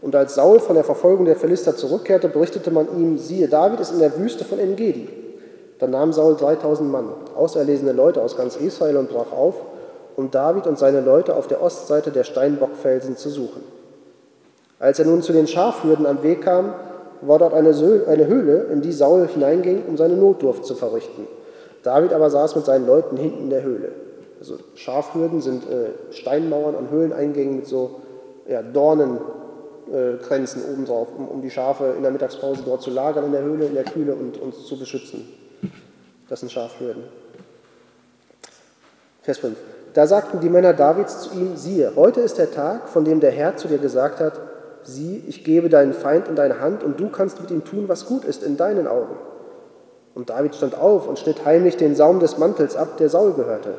[0.00, 3.92] Und als Saul von der Verfolgung der Philister zurückkehrte, berichtete man ihm, siehe, David ist
[3.92, 5.08] in der Wüste von Engedi.
[5.78, 9.54] Dann nahm Saul 3000 Mann, auserlesene Leute aus ganz Israel und brach auf,
[10.16, 13.62] um David und seine Leute auf der Ostseite der Steinbockfelsen zu suchen.
[14.78, 16.74] Als er nun zu den Schafhürden am Weg kam,
[17.20, 21.26] war dort eine, Höhle, in die Saul hineinging, um seine Notdurft zu verrichten.
[21.82, 23.92] David aber saß mit seinen Leuten hinten in der Höhle.
[24.38, 28.00] Also Schafhürden sind äh, Steinmauern an Höhleneingängen mit so
[28.48, 33.32] ja, Dornengrenzen äh, obendrauf, um, um die Schafe in der Mittagspause dort zu lagern in
[33.32, 35.28] der Höhle, in der Kühle und uns zu beschützen.
[36.28, 37.04] Das sind Schafhürden.
[39.22, 39.56] Vers 5.
[39.94, 43.30] Da sagten die Männer Davids zu ihm, siehe, heute ist der Tag, von dem der
[43.30, 44.40] Herr zu dir gesagt hat,
[44.82, 48.06] sieh, ich gebe deinen Feind in deine Hand und du kannst mit ihm tun, was
[48.06, 49.14] gut ist in deinen Augen.
[50.14, 53.74] Und David stand auf und schnitt heimlich den Saum des Mantels ab, der Saul gehörte.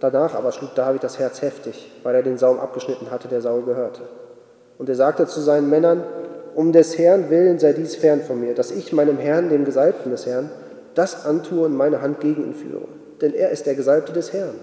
[0.00, 3.62] Danach aber schlug David das Herz heftig, weil er den Saum abgeschnitten hatte, der Saul
[3.62, 4.02] gehörte.
[4.78, 6.02] Und er sagte zu seinen Männern,
[6.54, 10.10] um des Herrn willen sei dies fern von mir, dass ich meinem Herrn, dem Gesalbten
[10.10, 10.50] des Herrn,
[10.94, 12.82] das antue und meine Hand gegen ihn führe.
[13.20, 14.56] Denn er ist der Gesalbte des Herrn.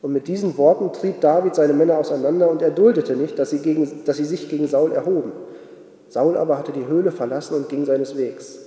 [0.00, 3.58] Und mit diesen Worten trieb David seine Männer auseinander und er duldete nicht, dass sie,
[3.58, 5.32] gegen, dass sie sich gegen Saul erhoben.
[6.08, 8.65] Saul aber hatte die Höhle verlassen und ging seines Wegs.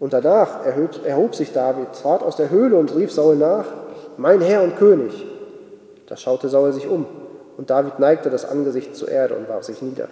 [0.00, 3.66] Und danach erhob, erhob sich David, trat aus der Höhle und rief Saul nach,
[4.16, 5.24] mein Herr und König.
[6.06, 7.06] Da schaute Saul sich um
[7.56, 10.08] und David neigte das Angesicht zur Erde und warf sich nieder.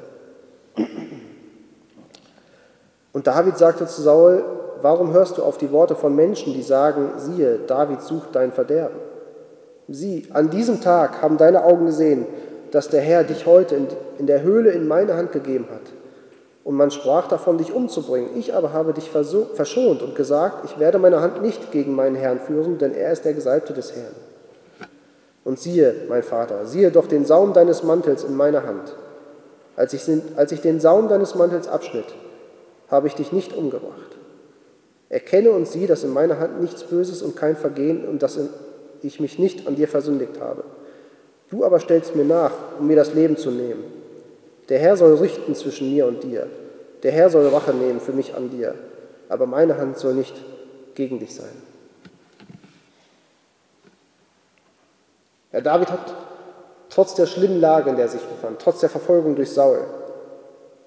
[3.15, 4.45] Und David sagte zu Saul,
[4.83, 8.99] warum hörst du auf die Worte von Menschen, die sagen, siehe, David sucht dein Verderben?
[9.89, 12.27] Sieh, an diesem Tag haben deine Augen gesehen,
[12.71, 13.81] dass der Herr dich heute
[14.19, 15.98] in der Höhle in meine Hand gegeben hat.
[16.69, 18.37] Und man sprach davon, dich umzubringen.
[18.37, 22.41] Ich aber habe dich verschont und gesagt, ich werde meine Hand nicht gegen meinen Herrn
[22.41, 24.13] führen, denn er ist der Gesalbte des Herrn.
[25.45, 28.95] Und siehe, mein Vater, siehe doch den Saum deines Mantels in meiner Hand.
[29.77, 30.03] Als ich,
[30.37, 32.05] als ich den Saum deines Mantels abschnitt,
[32.91, 34.19] habe ich dich nicht umgebracht.
[35.09, 38.39] Erkenne und sieh, dass in meiner Hand nichts Böses und kein Vergehen und dass
[39.01, 40.65] ich mich nicht an dir versündigt habe.
[41.49, 43.85] Du aber stellst mir nach, um mir das Leben zu nehmen.
[44.69, 46.47] Der Herr soll richten zwischen mir und dir.
[47.03, 48.75] Der Herr soll Rache nehmen für mich an dir.
[49.29, 50.35] Aber meine Hand soll nicht
[50.95, 51.63] gegen dich sein.
[55.51, 56.15] Herr David hat
[56.91, 59.85] trotz der schlimmen Lage, in der er sich befand, trotz der Verfolgung durch Saul,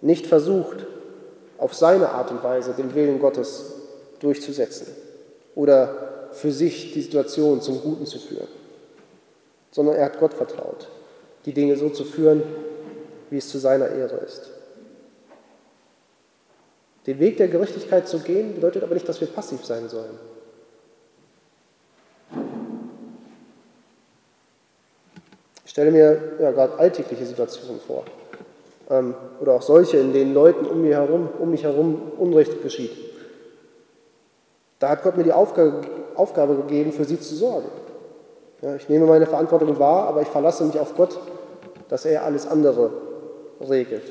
[0.01, 0.85] nicht versucht,
[1.57, 3.73] auf seine Art und Weise den Willen Gottes
[4.19, 4.87] durchzusetzen
[5.55, 8.47] oder für sich die Situation zum Guten zu führen,
[9.71, 10.87] sondern er hat Gott vertraut,
[11.45, 12.43] die Dinge so zu führen,
[13.29, 14.49] wie es zu seiner Ehre ist.
[17.07, 20.19] Den Weg der Gerechtigkeit zu gehen, bedeutet aber nicht, dass wir passiv sein sollen.
[25.65, 28.03] Ich stelle mir ja, gerade alltägliche Situationen vor.
[28.89, 32.91] Ähm, oder auch solche, in denen Leuten um mich herum, um mich herum Unrecht geschieht.
[34.79, 35.81] Da hat Gott mir die Aufgabe,
[36.15, 37.69] Aufgabe gegeben, für sie zu sorgen.
[38.61, 41.17] Ja, ich nehme meine Verantwortung wahr, aber ich verlasse mich auf Gott,
[41.87, 42.91] dass er alles andere
[43.61, 44.03] regelt.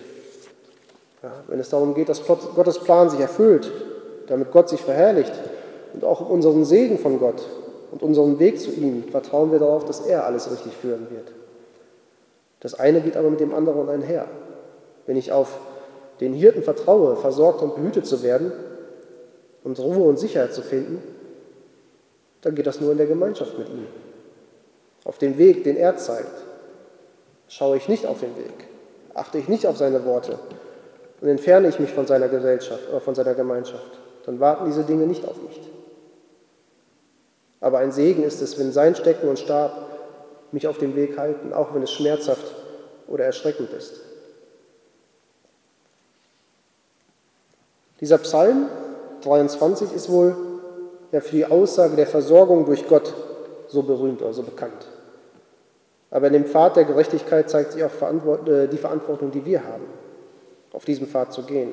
[1.22, 3.70] Ja, wenn es darum geht, dass Gottes Plan sich erfüllt,
[4.26, 5.32] damit Gott sich verherrlicht
[5.92, 7.42] und auch unseren Segen von Gott
[7.90, 11.32] und unseren Weg zu ihm, vertrauen wir darauf, dass er alles richtig führen wird.
[12.60, 14.26] Das eine geht aber mit dem anderen einher.
[15.06, 15.58] Wenn ich auf
[16.20, 18.52] den Hirten vertraue, versorgt und behütet zu werden,
[19.62, 21.02] und Ruhe und Sicherheit zu finden,
[22.42, 23.86] dann geht das nur in der Gemeinschaft mit ihm.
[25.04, 26.44] Auf dem Weg, den er zeigt,
[27.48, 28.68] schaue ich nicht auf den Weg,
[29.14, 30.38] achte ich nicht auf seine Worte
[31.20, 35.06] und entferne ich mich von seiner Gesellschaft oder von seiner Gemeinschaft, dann warten diese Dinge
[35.06, 35.60] nicht auf mich.
[37.60, 39.72] Aber ein Segen ist es, wenn sein Stecken und Stab
[40.52, 42.54] mich auf dem Weg halten, auch wenn es schmerzhaft
[43.06, 44.00] oder erschreckend ist.
[48.00, 48.68] Dieser Psalm
[49.22, 50.34] 23 ist wohl
[51.12, 53.12] ja für die Aussage der Versorgung durch Gott
[53.68, 54.86] so berühmt oder so bekannt.
[56.10, 59.84] Aber in dem Pfad der Gerechtigkeit zeigt sich auch äh, die Verantwortung, die wir haben,
[60.72, 61.72] auf diesem Pfad zu gehen.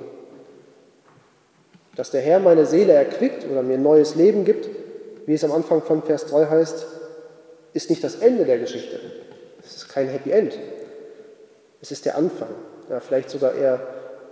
[1.96, 4.70] Dass der Herr meine Seele erquickt oder mir neues Leben gibt,
[5.26, 6.86] wie es am Anfang von Vers 3 heißt,
[7.74, 9.00] ist nicht das Ende der Geschichte.
[9.64, 10.58] Es ist kein Happy End.
[11.82, 12.50] Es ist der Anfang,
[12.90, 13.86] ja, vielleicht sogar eher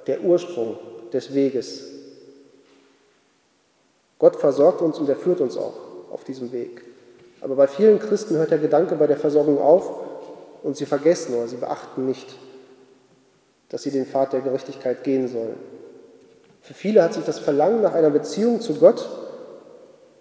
[0.07, 0.77] der Ursprung
[1.11, 1.91] des Weges.
[4.19, 5.73] Gott versorgt uns und er führt uns auch
[6.11, 6.83] auf diesem Weg.
[7.41, 9.91] Aber bei vielen Christen hört der Gedanke bei der Versorgung auf
[10.63, 12.35] und sie vergessen oder sie beachten nicht,
[13.69, 15.57] dass sie den Pfad der Gerechtigkeit gehen sollen.
[16.61, 19.07] Für viele hat sich das Verlangen nach einer Beziehung zu Gott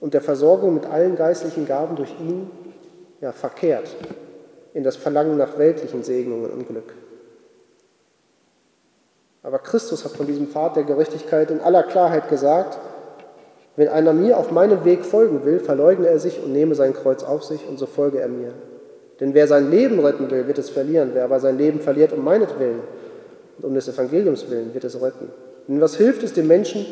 [0.01, 2.51] und der Versorgung mit allen geistlichen Gaben durch ihn
[3.21, 3.89] ja, verkehrt
[4.75, 6.95] in das Verlangen nach weltlichen Segnungen und Glück.
[9.43, 12.79] Aber Christus hat von diesem Pfad der Gerechtigkeit in aller Klarheit gesagt,
[13.77, 17.25] wenn einer mir auf meinem Weg folgen will, verleugne er sich und nehme sein Kreuz
[17.25, 18.53] auf sich und so folge er mir.
[19.21, 21.11] Denn wer sein Leben retten will, wird es verlieren.
[21.13, 22.81] Wer aber sein Leben verliert um meinetwillen
[23.59, 25.31] und um des Evangeliums willen, wird es retten.
[25.69, 26.85] Denn was hilft es dem Menschen,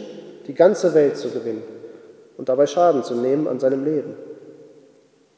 [0.46, 1.62] die ganze Welt zu gewinnen
[2.36, 4.14] und dabei Schaden zu nehmen an seinem Leben?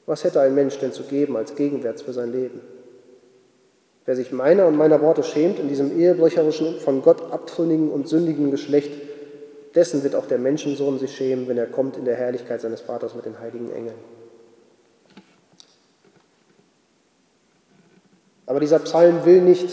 [0.07, 2.61] Was hätte ein Mensch denn zu geben als Gegenwert für sein Leben?
[4.05, 8.51] Wer sich meiner und meiner Worte schämt in diesem ehebrecherischen, von Gott abtrünnigen und sündigen
[8.51, 8.93] Geschlecht,
[9.75, 13.15] dessen wird auch der Menschensohn sich schämen, wenn er kommt in der Herrlichkeit seines Vaters
[13.15, 13.97] mit den heiligen Engeln.
[18.47, 19.71] Aber dieser Psalm will nicht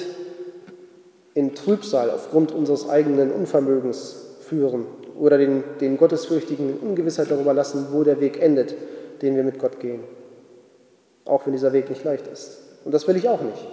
[1.33, 4.85] in Trübsal aufgrund unseres eigenen Unvermögens führen
[5.19, 8.75] oder den, den Gottesfürchtigen in Ungewissheit darüber lassen, wo der Weg endet,
[9.21, 10.01] den wir mit Gott gehen
[11.25, 12.59] auch wenn dieser Weg nicht leicht ist.
[12.83, 13.67] Und das will ich auch nicht.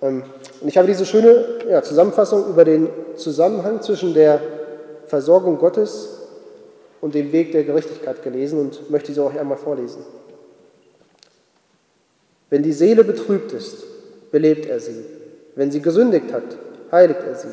[0.00, 0.24] Ähm,
[0.60, 4.40] und ich habe diese schöne ja, Zusammenfassung über den Zusammenhang zwischen der
[5.06, 6.18] Versorgung Gottes
[7.00, 10.04] und dem Weg der Gerechtigkeit gelesen und möchte sie auch einmal vorlesen.
[12.50, 13.84] Wenn die Seele betrübt ist,
[14.30, 15.04] belebt er sie.
[15.54, 16.44] Wenn sie gesündigt hat,
[16.92, 17.48] heiligt er sie.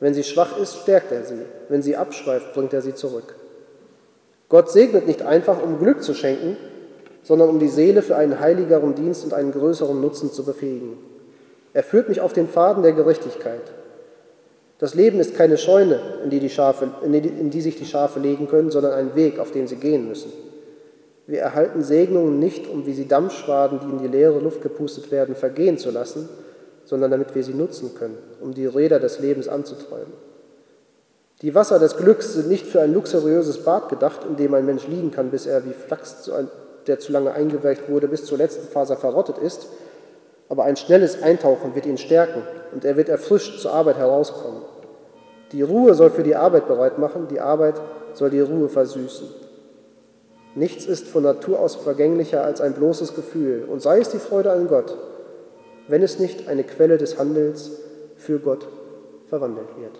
[0.00, 1.40] Wenn sie schwach ist, stärkt er sie.
[1.68, 3.34] Wenn sie abschweift, bringt er sie zurück.
[4.48, 6.56] Gott segnet nicht einfach, um Glück zu schenken,
[7.22, 10.98] sondern um die Seele für einen heiligeren Dienst und einen größeren Nutzen zu befähigen.
[11.72, 13.72] Er führt mich auf den Faden der Gerechtigkeit.
[14.78, 17.86] Das Leben ist keine Scheune, in die, die Schafe, in, die, in die sich die
[17.86, 20.30] Schafe legen können, sondern ein Weg, auf den sie gehen müssen.
[21.26, 25.34] Wir erhalten Segnungen nicht, um wie sie Dampfschwaden, die in die leere Luft gepustet werden,
[25.34, 26.28] vergehen zu lassen,
[26.86, 30.12] sondern damit wir sie nutzen können, um die Räder des Lebens anzuträumen.
[31.42, 34.86] Die Wasser des Glücks sind nicht für ein luxuriöses Bad gedacht, in dem ein Mensch
[34.88, 36.30] liegen kann, bis er wie Flachs
[36.86, 39.66] der zu lange eingeweicht wurde, bis zur letzten Faser verrottet ist,
[40.48, 44.62] aber ein schnelles Eintauchen wird ihn stärken und er wird erfrischt zur Arbeit herauskommen.
[45.52, 47.74] Die Ruhe soll für die Arbeit bereit machen, die Arbeit
[48.14, 49.26] soll die Ruhe versüßen.
[50.54, 54.52] Nichts ist von Natur aus vergänglicher als ein bloßes Gefühl, und sei es die Freude
[54.52, 54.96] an Gott,
[55.88, 57.70] wenn es nicht eine Quelle des Handels
[58.16, 58.66] für Gott
[59.28, 59.98] verwandelt wird.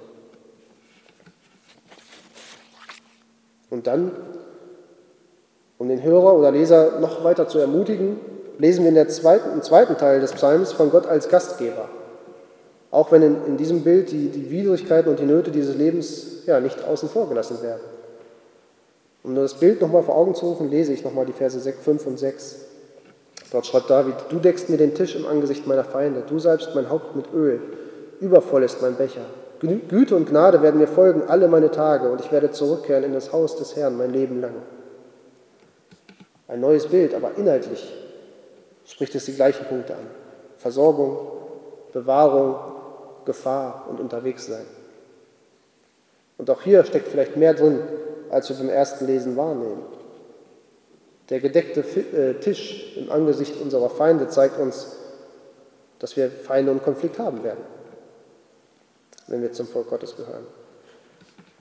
[3.71, 4.13] Und dann
[5.79, 8.19] um den Hörer oder Leser noch weiter zu ermutigen,
[8.59, 11.89] lesen wir in der zweiten, im zweiten Teil des Psalms von Gott als Gastgeber.
[12.91, 16.61] Auch wenn in, in diesem Bild die, die Widrigkeiten und die Nöte dieses Lebens ja,
[16.61, 17.83] nicht außen vor gelassen werden.
[19.23, 22.07] Um nur das Bild nochmal vor Augen zu rufen, lese ich nochmal die Verse 5
[22.07, 22.66] und 6.
[23.51, 26.91] Dort schreibt David, du deckst mir den Tisch im Angesicht meiner Feinde, du salbst mein
[26.91, 27.61] Haupt mit Öl,
[28.21, 29.23] übervoll ist mein Becher.
[29.61, 33.33] Güte und Gnade werden mir folgen alle meine Tage und ich werde zurückkehren in das
[33.33, 34.55] Haus des Herrn mein Leben lang.
[36.49, 37.93] Ein neues Bild, aber inhaltlich
[38.85, 40.07] spricht es die gleichen Punkte an.
[40.59, 41.19] Versorgung,
[41.93, 42.57] Bewahrung,
[43.25, 44.67] Gefahr und Unterwegssein.
[46.39, 47.81] Und auch hier steckt vielleicht mehr drin,
[48.31, 49.83] als wir beim ersten Lesen wahrnehmen.
[51.29, 54.97] Der gedeckte äh, Tisch im Angesicht unserer Feinde zeigt uns,
[55.99, 57.65] dass wir Feinde und Konflikt haben werden,
[59.27, 60.47] wenn wir zum Volk Gottes gehören.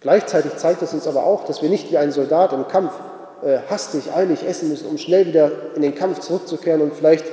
[0.02, 2.94] Gleichzeitig zeigt es uns aber auch, dass wir nicht wie ein Soldat im Kampf
[3.44, 7.26] äh, hastig, eilig essen müssen, um schnell wieder in den Kampf zurückzukehren und vielleicht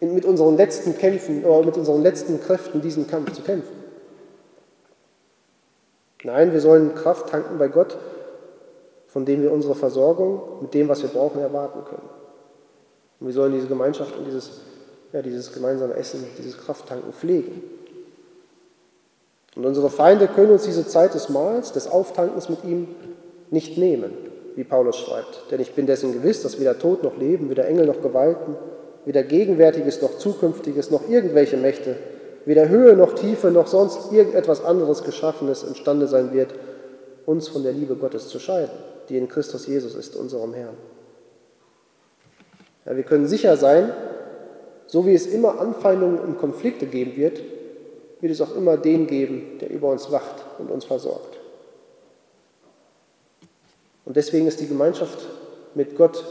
[0.00, 3.76] in, mit unseren letzten Kämpfen oder mit unseren letzten Kräften diesen Kampf zu kämpfen.
[6.24, 7.96] Nein, wir sollen Kraft tanken bei Gott,
[9.12, 12.08] von dem wir unsere Versorgung mit dem, was wir brauchen, erwarten können.
[13.20, 14.62] Und wir sollen diese Gemeinschaft und dieses,
[15.12, 17.62] ja, dieses gemeinsame Essen, dieses Krafttanken pflegen.
[19.54, 22.88] Und unsere Feinde können uns diese Zeit des Mahls, des Auftankens mit ihm
[23.50, 24.12] nicht nehmen
[24.54, 25.50] wie Paulus schreibt.
[25.50, 28.56] Denn ich bin dessen gewiss, dass weder Tod noch Leben, weder Engel noch Gewalten,
[29.04, 31.96] weder Gegenwärtiges noch Zukünftiges noch irgendwelche Mächte,
[32.44, 36.54] weder Höhe noch Tiefe noch sonst irgendetwas anderes Geschaffenes imstande sein wird,
[37.26, 38.70] uns von der Liebe Gottes zu scheiden,
[39.08, 40.76] die in Christus Jesus ist, unserem Herrn.
[42.84, 43.92] Ja, wir können sicher sein,
[44.86, 47.40] so wie es immer Anfeindungen und Konflikte geben wird,
[48.20, 51.38] wird es auch immer den geben, der über uns wacht und uns versorgt.
[54.04, 55.26] Und deswegen ist die Gemeinschaft
[55.74, 56.24] mit Gott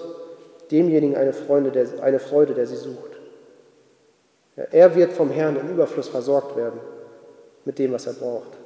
[0.72, 3.12] demjenigen eine Freude, der, eine Freude, der sie sucht.
[4.56, 6.80] Ja, er wird vom Herrn im Überfluss versorgt werden
[7.66, 8.58] mit dem, was er braucht.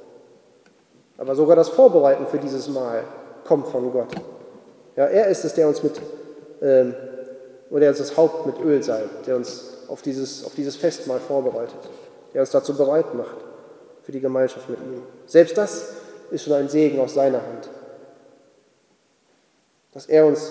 [1.18, 3.04] Aber sogar das Vorbereiten für dieses Mahl
[3.46, 4.08] kommt von Gott.
[4.96, 6.00] Ja, er ist es, der uns mit,
[6.62, 6.94] ähm,
[7.70, 11.78] oder uns das Haupt mit Öl salbt, der uns auf dieses, auf dieses Festmahl vorbereitet,
[12.34, 13.36] der uns dazu bereit macht
[14.02, 15.02] für die Gemeinschaft mit ihm.
[15.26, 15.92] Selbst das
[16.30, 17.68] ist schon ein Segen aus seiner Hand,
[19.92, 20.50] dass er uns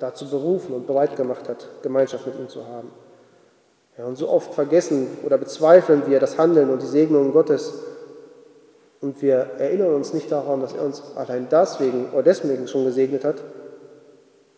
[0.00, 2.90] dazu berufen und bereit gemacht hat, Gemeinschaft mit ihm zu haben.
[3.96, 7.72] Ja, und so oft vergessen oder bezweifeln wir das Handeln und die Segnungen Gottes
[9.04, 13.22] und wir erinnern uns nicht daran, dass er uns allein deswegen oder deswegen schon gesegnet
[13.22, 13.36] hat,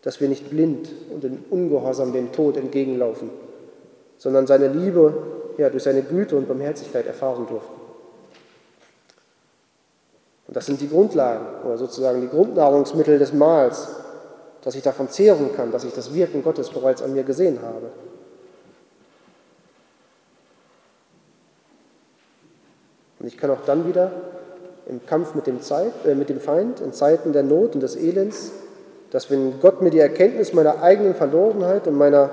[0.03, 3.28] dass wir nicht blind und in Ungehorsam dem Tod entgegenlaufen,
[4.18, 5.14] sondern seine Liebe
[5.59, 7.74] ja, durch seine Güte und Barmherzigkeit erfahren durften.
[10.47, 13.88] Und das sind die Grundlagen oder sozusagen die Grundnahrungsmittel des Mahls,
[14.62, 17.90] dass ich davon zehren kann, dass ich das Wirken Gottes bereits an mir gesehen habe.
[23.18, 24.36] Und ich kann auch dann wieder
[24.89, 27.97] im Kampf mit dem, Zeit, äh, mit dem Feind, in Zeiten der Not und des
[27.97, 28.53] Elends,
[29.11, 32.30] dass wenn Gott mir die Erkenntnis meiner eigenen Verlorenheit und, meiner,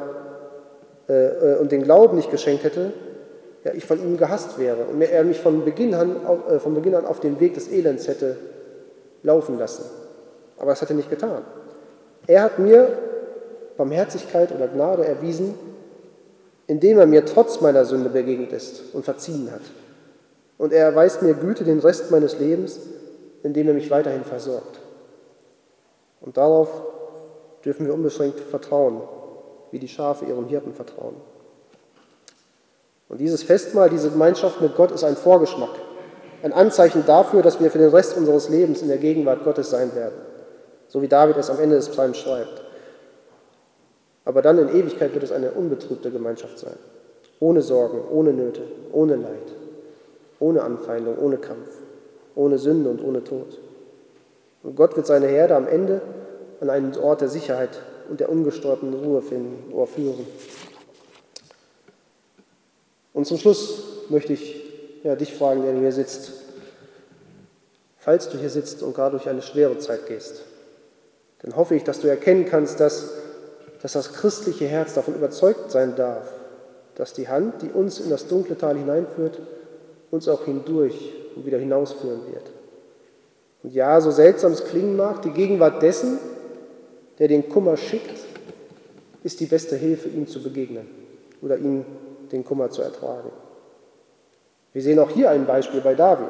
[1.07, 2.93] äh, äh, und den Glauben nicht geschenkt hätte,
[3.63, 6.15] ja, ich von ihm gehasst wäre und er mich von Beginn, an,
[6.49, 8.37] äh, von Beginn an auf den Weg des Elends hätte
[9.23, 9.85] laufen lassen.
[10.57, 11.43] Aber das hat er nicht getan.
[12.27, 12.87] Er hat mir
[13.77, 15.55] Barmherzigkeit oder Gnade erwiesen,
[16.67, 19.61] indem er mir trotz meiner Sünde begegnet ist und verziehen hat.
[20.57, 22.79] Und er erweist mir Güte den Rest meines Lebens,
[23.43, 24.79] indem er mich weiterhin versorgt.
[26.21, 26.69] Und darauf
[27.65, 29.01] dürfen wir unbeschränkt vertrauen,
[29.71, 31.15] wie die Schafe ihrem Hirten vertrauen.
[33.09, 35.69] Und dieses Festmahl, diese Gemeinschaft mit Gott ist ein Vorgeschmack,
[36.41, 39.93] ein Anzeichen dafür, dass wir für den Rest unseres Lebens in der Gegenwart Gottes sein
[39.95, 40.15] werden,
[40.87, 42.63] so wie David es am Ende des Psalms schreibt.
[44.25, 46.77] Aber dann in Ewigkeit wird es eine unbetrübte Gemeinschaft sein,
[47.39, 49.53] ohne Sorgen, ohne Nöte, ohne Leid,
[50.43, 51.69] ohne Anfeindung, ohne Kampf,
[52.35, 53.59] ohne Sünde und ohne Tod.
[54.61, 56.01] Und Gott wird seine Herde am Ende
[56.59, 60.27] an einen Ort der Sicherheit und der ungestörten Ruhe finden oder führen.
[63.13, 64.61] Und zum Schluss möchte ich
[65.03, 66.31] ja, dich fragen, der hier sitzt.
[67.97, 70.43] Falls du hier sitzt und gerade durch eine schwere Zeit gehst,
[71.41, 73.11] dann hoffe ich, dass du erkennen kannst, dass,
[73.81, 76.29] dass das christliche Herz davon überzeugt sein darf,
[76.95, 79.39] dass die Hand, die uns in das dunkle Tal hineinführt,
[80.13, 82.51] uns auch hindurch und wieder hinausführen wird.
[83.63, 86.19] Und ja, so seltsam es klingen mag, die Gegenwart dessen,
[87.17, 88.19] der den Kummer schickt,
[89.23, 90.87] ist die beste Hilfe, ihm zu begegnen
[91.41, 91.83] oder ihm
[92.31, 93.31] den Kummer zu ertragen.
[94.71, 96.29] Wir sehen auch hier ein Beispiel bei David.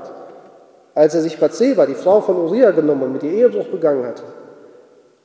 [0.93, 4.23] Als er sich Bathseba, die Frau von Uriah, genommen und mit ihr Ehebruch begangen hatte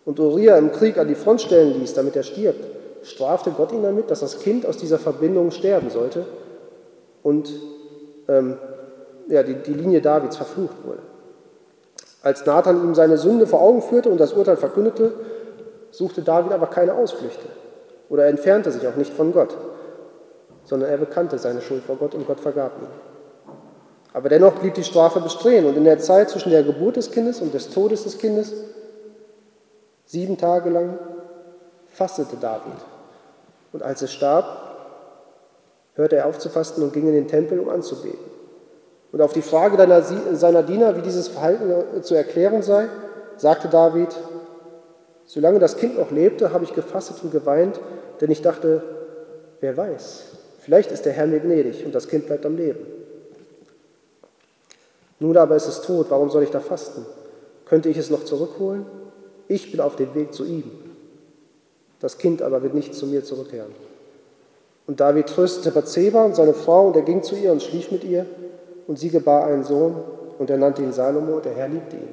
[0.04, 2.64] und Uriah im Krieg an die Front stellen ließ, damit er stirbt,
[3.04, 6.24] strafte Gott ihn damit, dass das Kind aus dieser Verbindung sterben sollte
[7.22, 7.52] und
[8.28, 8.58] ähm,
[9.28, 11.02] ja, die, die Linie Davids verflucht wurde.
[12.22, 15.12] Als Nathan ihm seine Sünde vor Augen führte und das Urteil verkündete,
[15.90, 17.46] suchte David aber keine Ausflüchte
[18.08, 19.56] oder entfernte sich auch nicht von Gott,
[20.64, 22.88] sondern er bekannte seine Schuld vor Gott und Gott vergab ihm.
[24.12, 27.40] Aber dennoch blieb die Strafe bestehen und in der Zeit zwischen der Geburt des Kindes
[27.40, 28.52] und des Todes des Kindes,
[30.06, 30.98] sieben Tage lang,
[31.88, 32.72] fastete David.
[33.72, 34.67] Und als es starb,
[35.98, 38.18] hörte er auf zu fasten und ging in den Tempel, um anzubeten.
[39.10, 39.76] Und auf die Frage
[40.32, 42.88] seiner Diener, wie dieses Verhalten zu erklären sei,
[43.36, 44.08] sagte David,
[45.26, 47.80] solange das Kind noch lebte, habe ich gefastet und geweint,
[48.20, 48.82] denn ich dachte,
[49.60, 50.24] wer weiß,
[50.60, 52.86] vielleicht ist der Herr mir gnädig und das Kind bleibt am Leben.
[55.18, 57.04] Nun aber ist es tot, warum soll ich da fasten?
[57.64, 58.86] Könnte ich es noch zurückholen?
[59.48, 60.70] Ich bin auf dem Weg zu ihm.
[61.98, 63.87] Das Kind aber wird nicht zu mir zurückkehren.
[64.88, 68.04] Und David tröstete Bathseba und seine Frau, und er ging zu ihr und schlief mit
[68.04, 68.24] ihr,
[68.86, 69.94] und sie gebar einen Sohn,
[70.38, 72.08] und er nannte ihn Salomo, der Herr liebte ihn.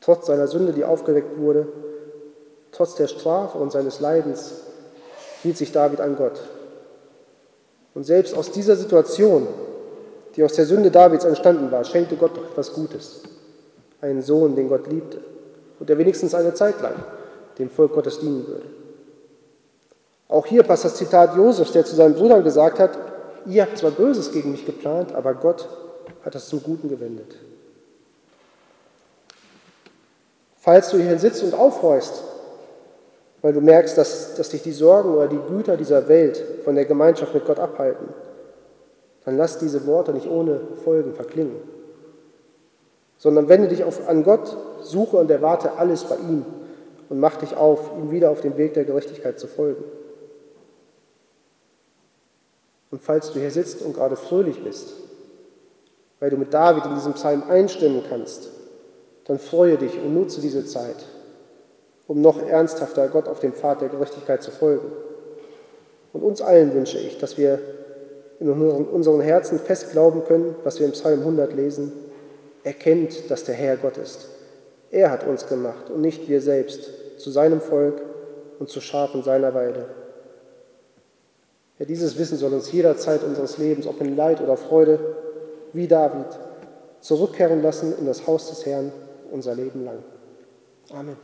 [0.00, 1.68] Trotz seiner Sünde, die aufgeweckt wurde,
[2.72, 4.54] trotz der Strafe und seines Leidens,
[5.44, 6.40] hielt sich David an Gott.
[7.94, 9.46] Und selbst aus dieser Situation,
[10.34, 13.22] die aus der Sünde Davids entstanden war, schenkte Gott doch etwas Gutes.
[14.00, 15.20] Einen Sohn, den Gott liebte
[15.78, 16.94] und der wenigstens eine Zeit lang
[17.60, 18.77] dem Volk Gottes dienen würde.
[20.28, 22.90] Auch hier passt das Zitat Josefs, der zu seinen Brüdern gesagt hat,
[23.46, 25.68] ihr habt zwar Böses gegen mich geplant, aber Gott
[26.24, 27.34] hat das zum Guten gewendet.
[30.58, 32.22] Falls du hier sitzt und aufhorchst,
[33.40, 36.84] weil du merkst, dass, dass dich die Sorgen oder die Güter dieser Welt von der
[36.84, 38.08] Gemeinschaft mit Gott abhalten,
[39.24, 41.56] dann lass diese Worte nicht ohne Folgen verklingen,
[43.16, 46.44] sondern wende dich auf, an Gott, suche und erwarte alles bei ihm
[47.08, 49.84] und mach dich auf, ihm wieder auf dem Weg der Gerechtigkeit zu folgen.
[52.90, 54.94] Und falls du hier sitzt und gerade fröhlich bist,
[56.20, 58.48] weil du mit David in diesem Psalm einstimmen kannst,
[59.26, 61.04] dann freue dich und nutze diese Zeit,
[62.06, 64.90] um noch ernsthafter Gott auf dem Pfad der Gerechtigkeit zu folgen.
[66.12, 67.60] Und uns allen wünsche ich, dass wir
[68.40, 71.92] in unseren Herzen fest glauben können, was wir im Psalm 100 lesen.
[72.64, 74.28] Erkennt, dass der Herr Gott ist.
[74.90, 78.00] Er hat uns gemacht und nicht wir selbst zu seinem Volk
[78.58, 79.86] und zu Schafen seiner Weide.
[81.78, 84.98] Ja, dieses Wissen soll uns jederzeit unseres Lebens, ob in Leid oder Freude,
[85.72, 86.26] wie David,
[87.00, 88.92] zurückkehren lassen in das Haus des Herrn
[89.30, 90.02] unser Leben lang.
[90.90, 91.16] Amen.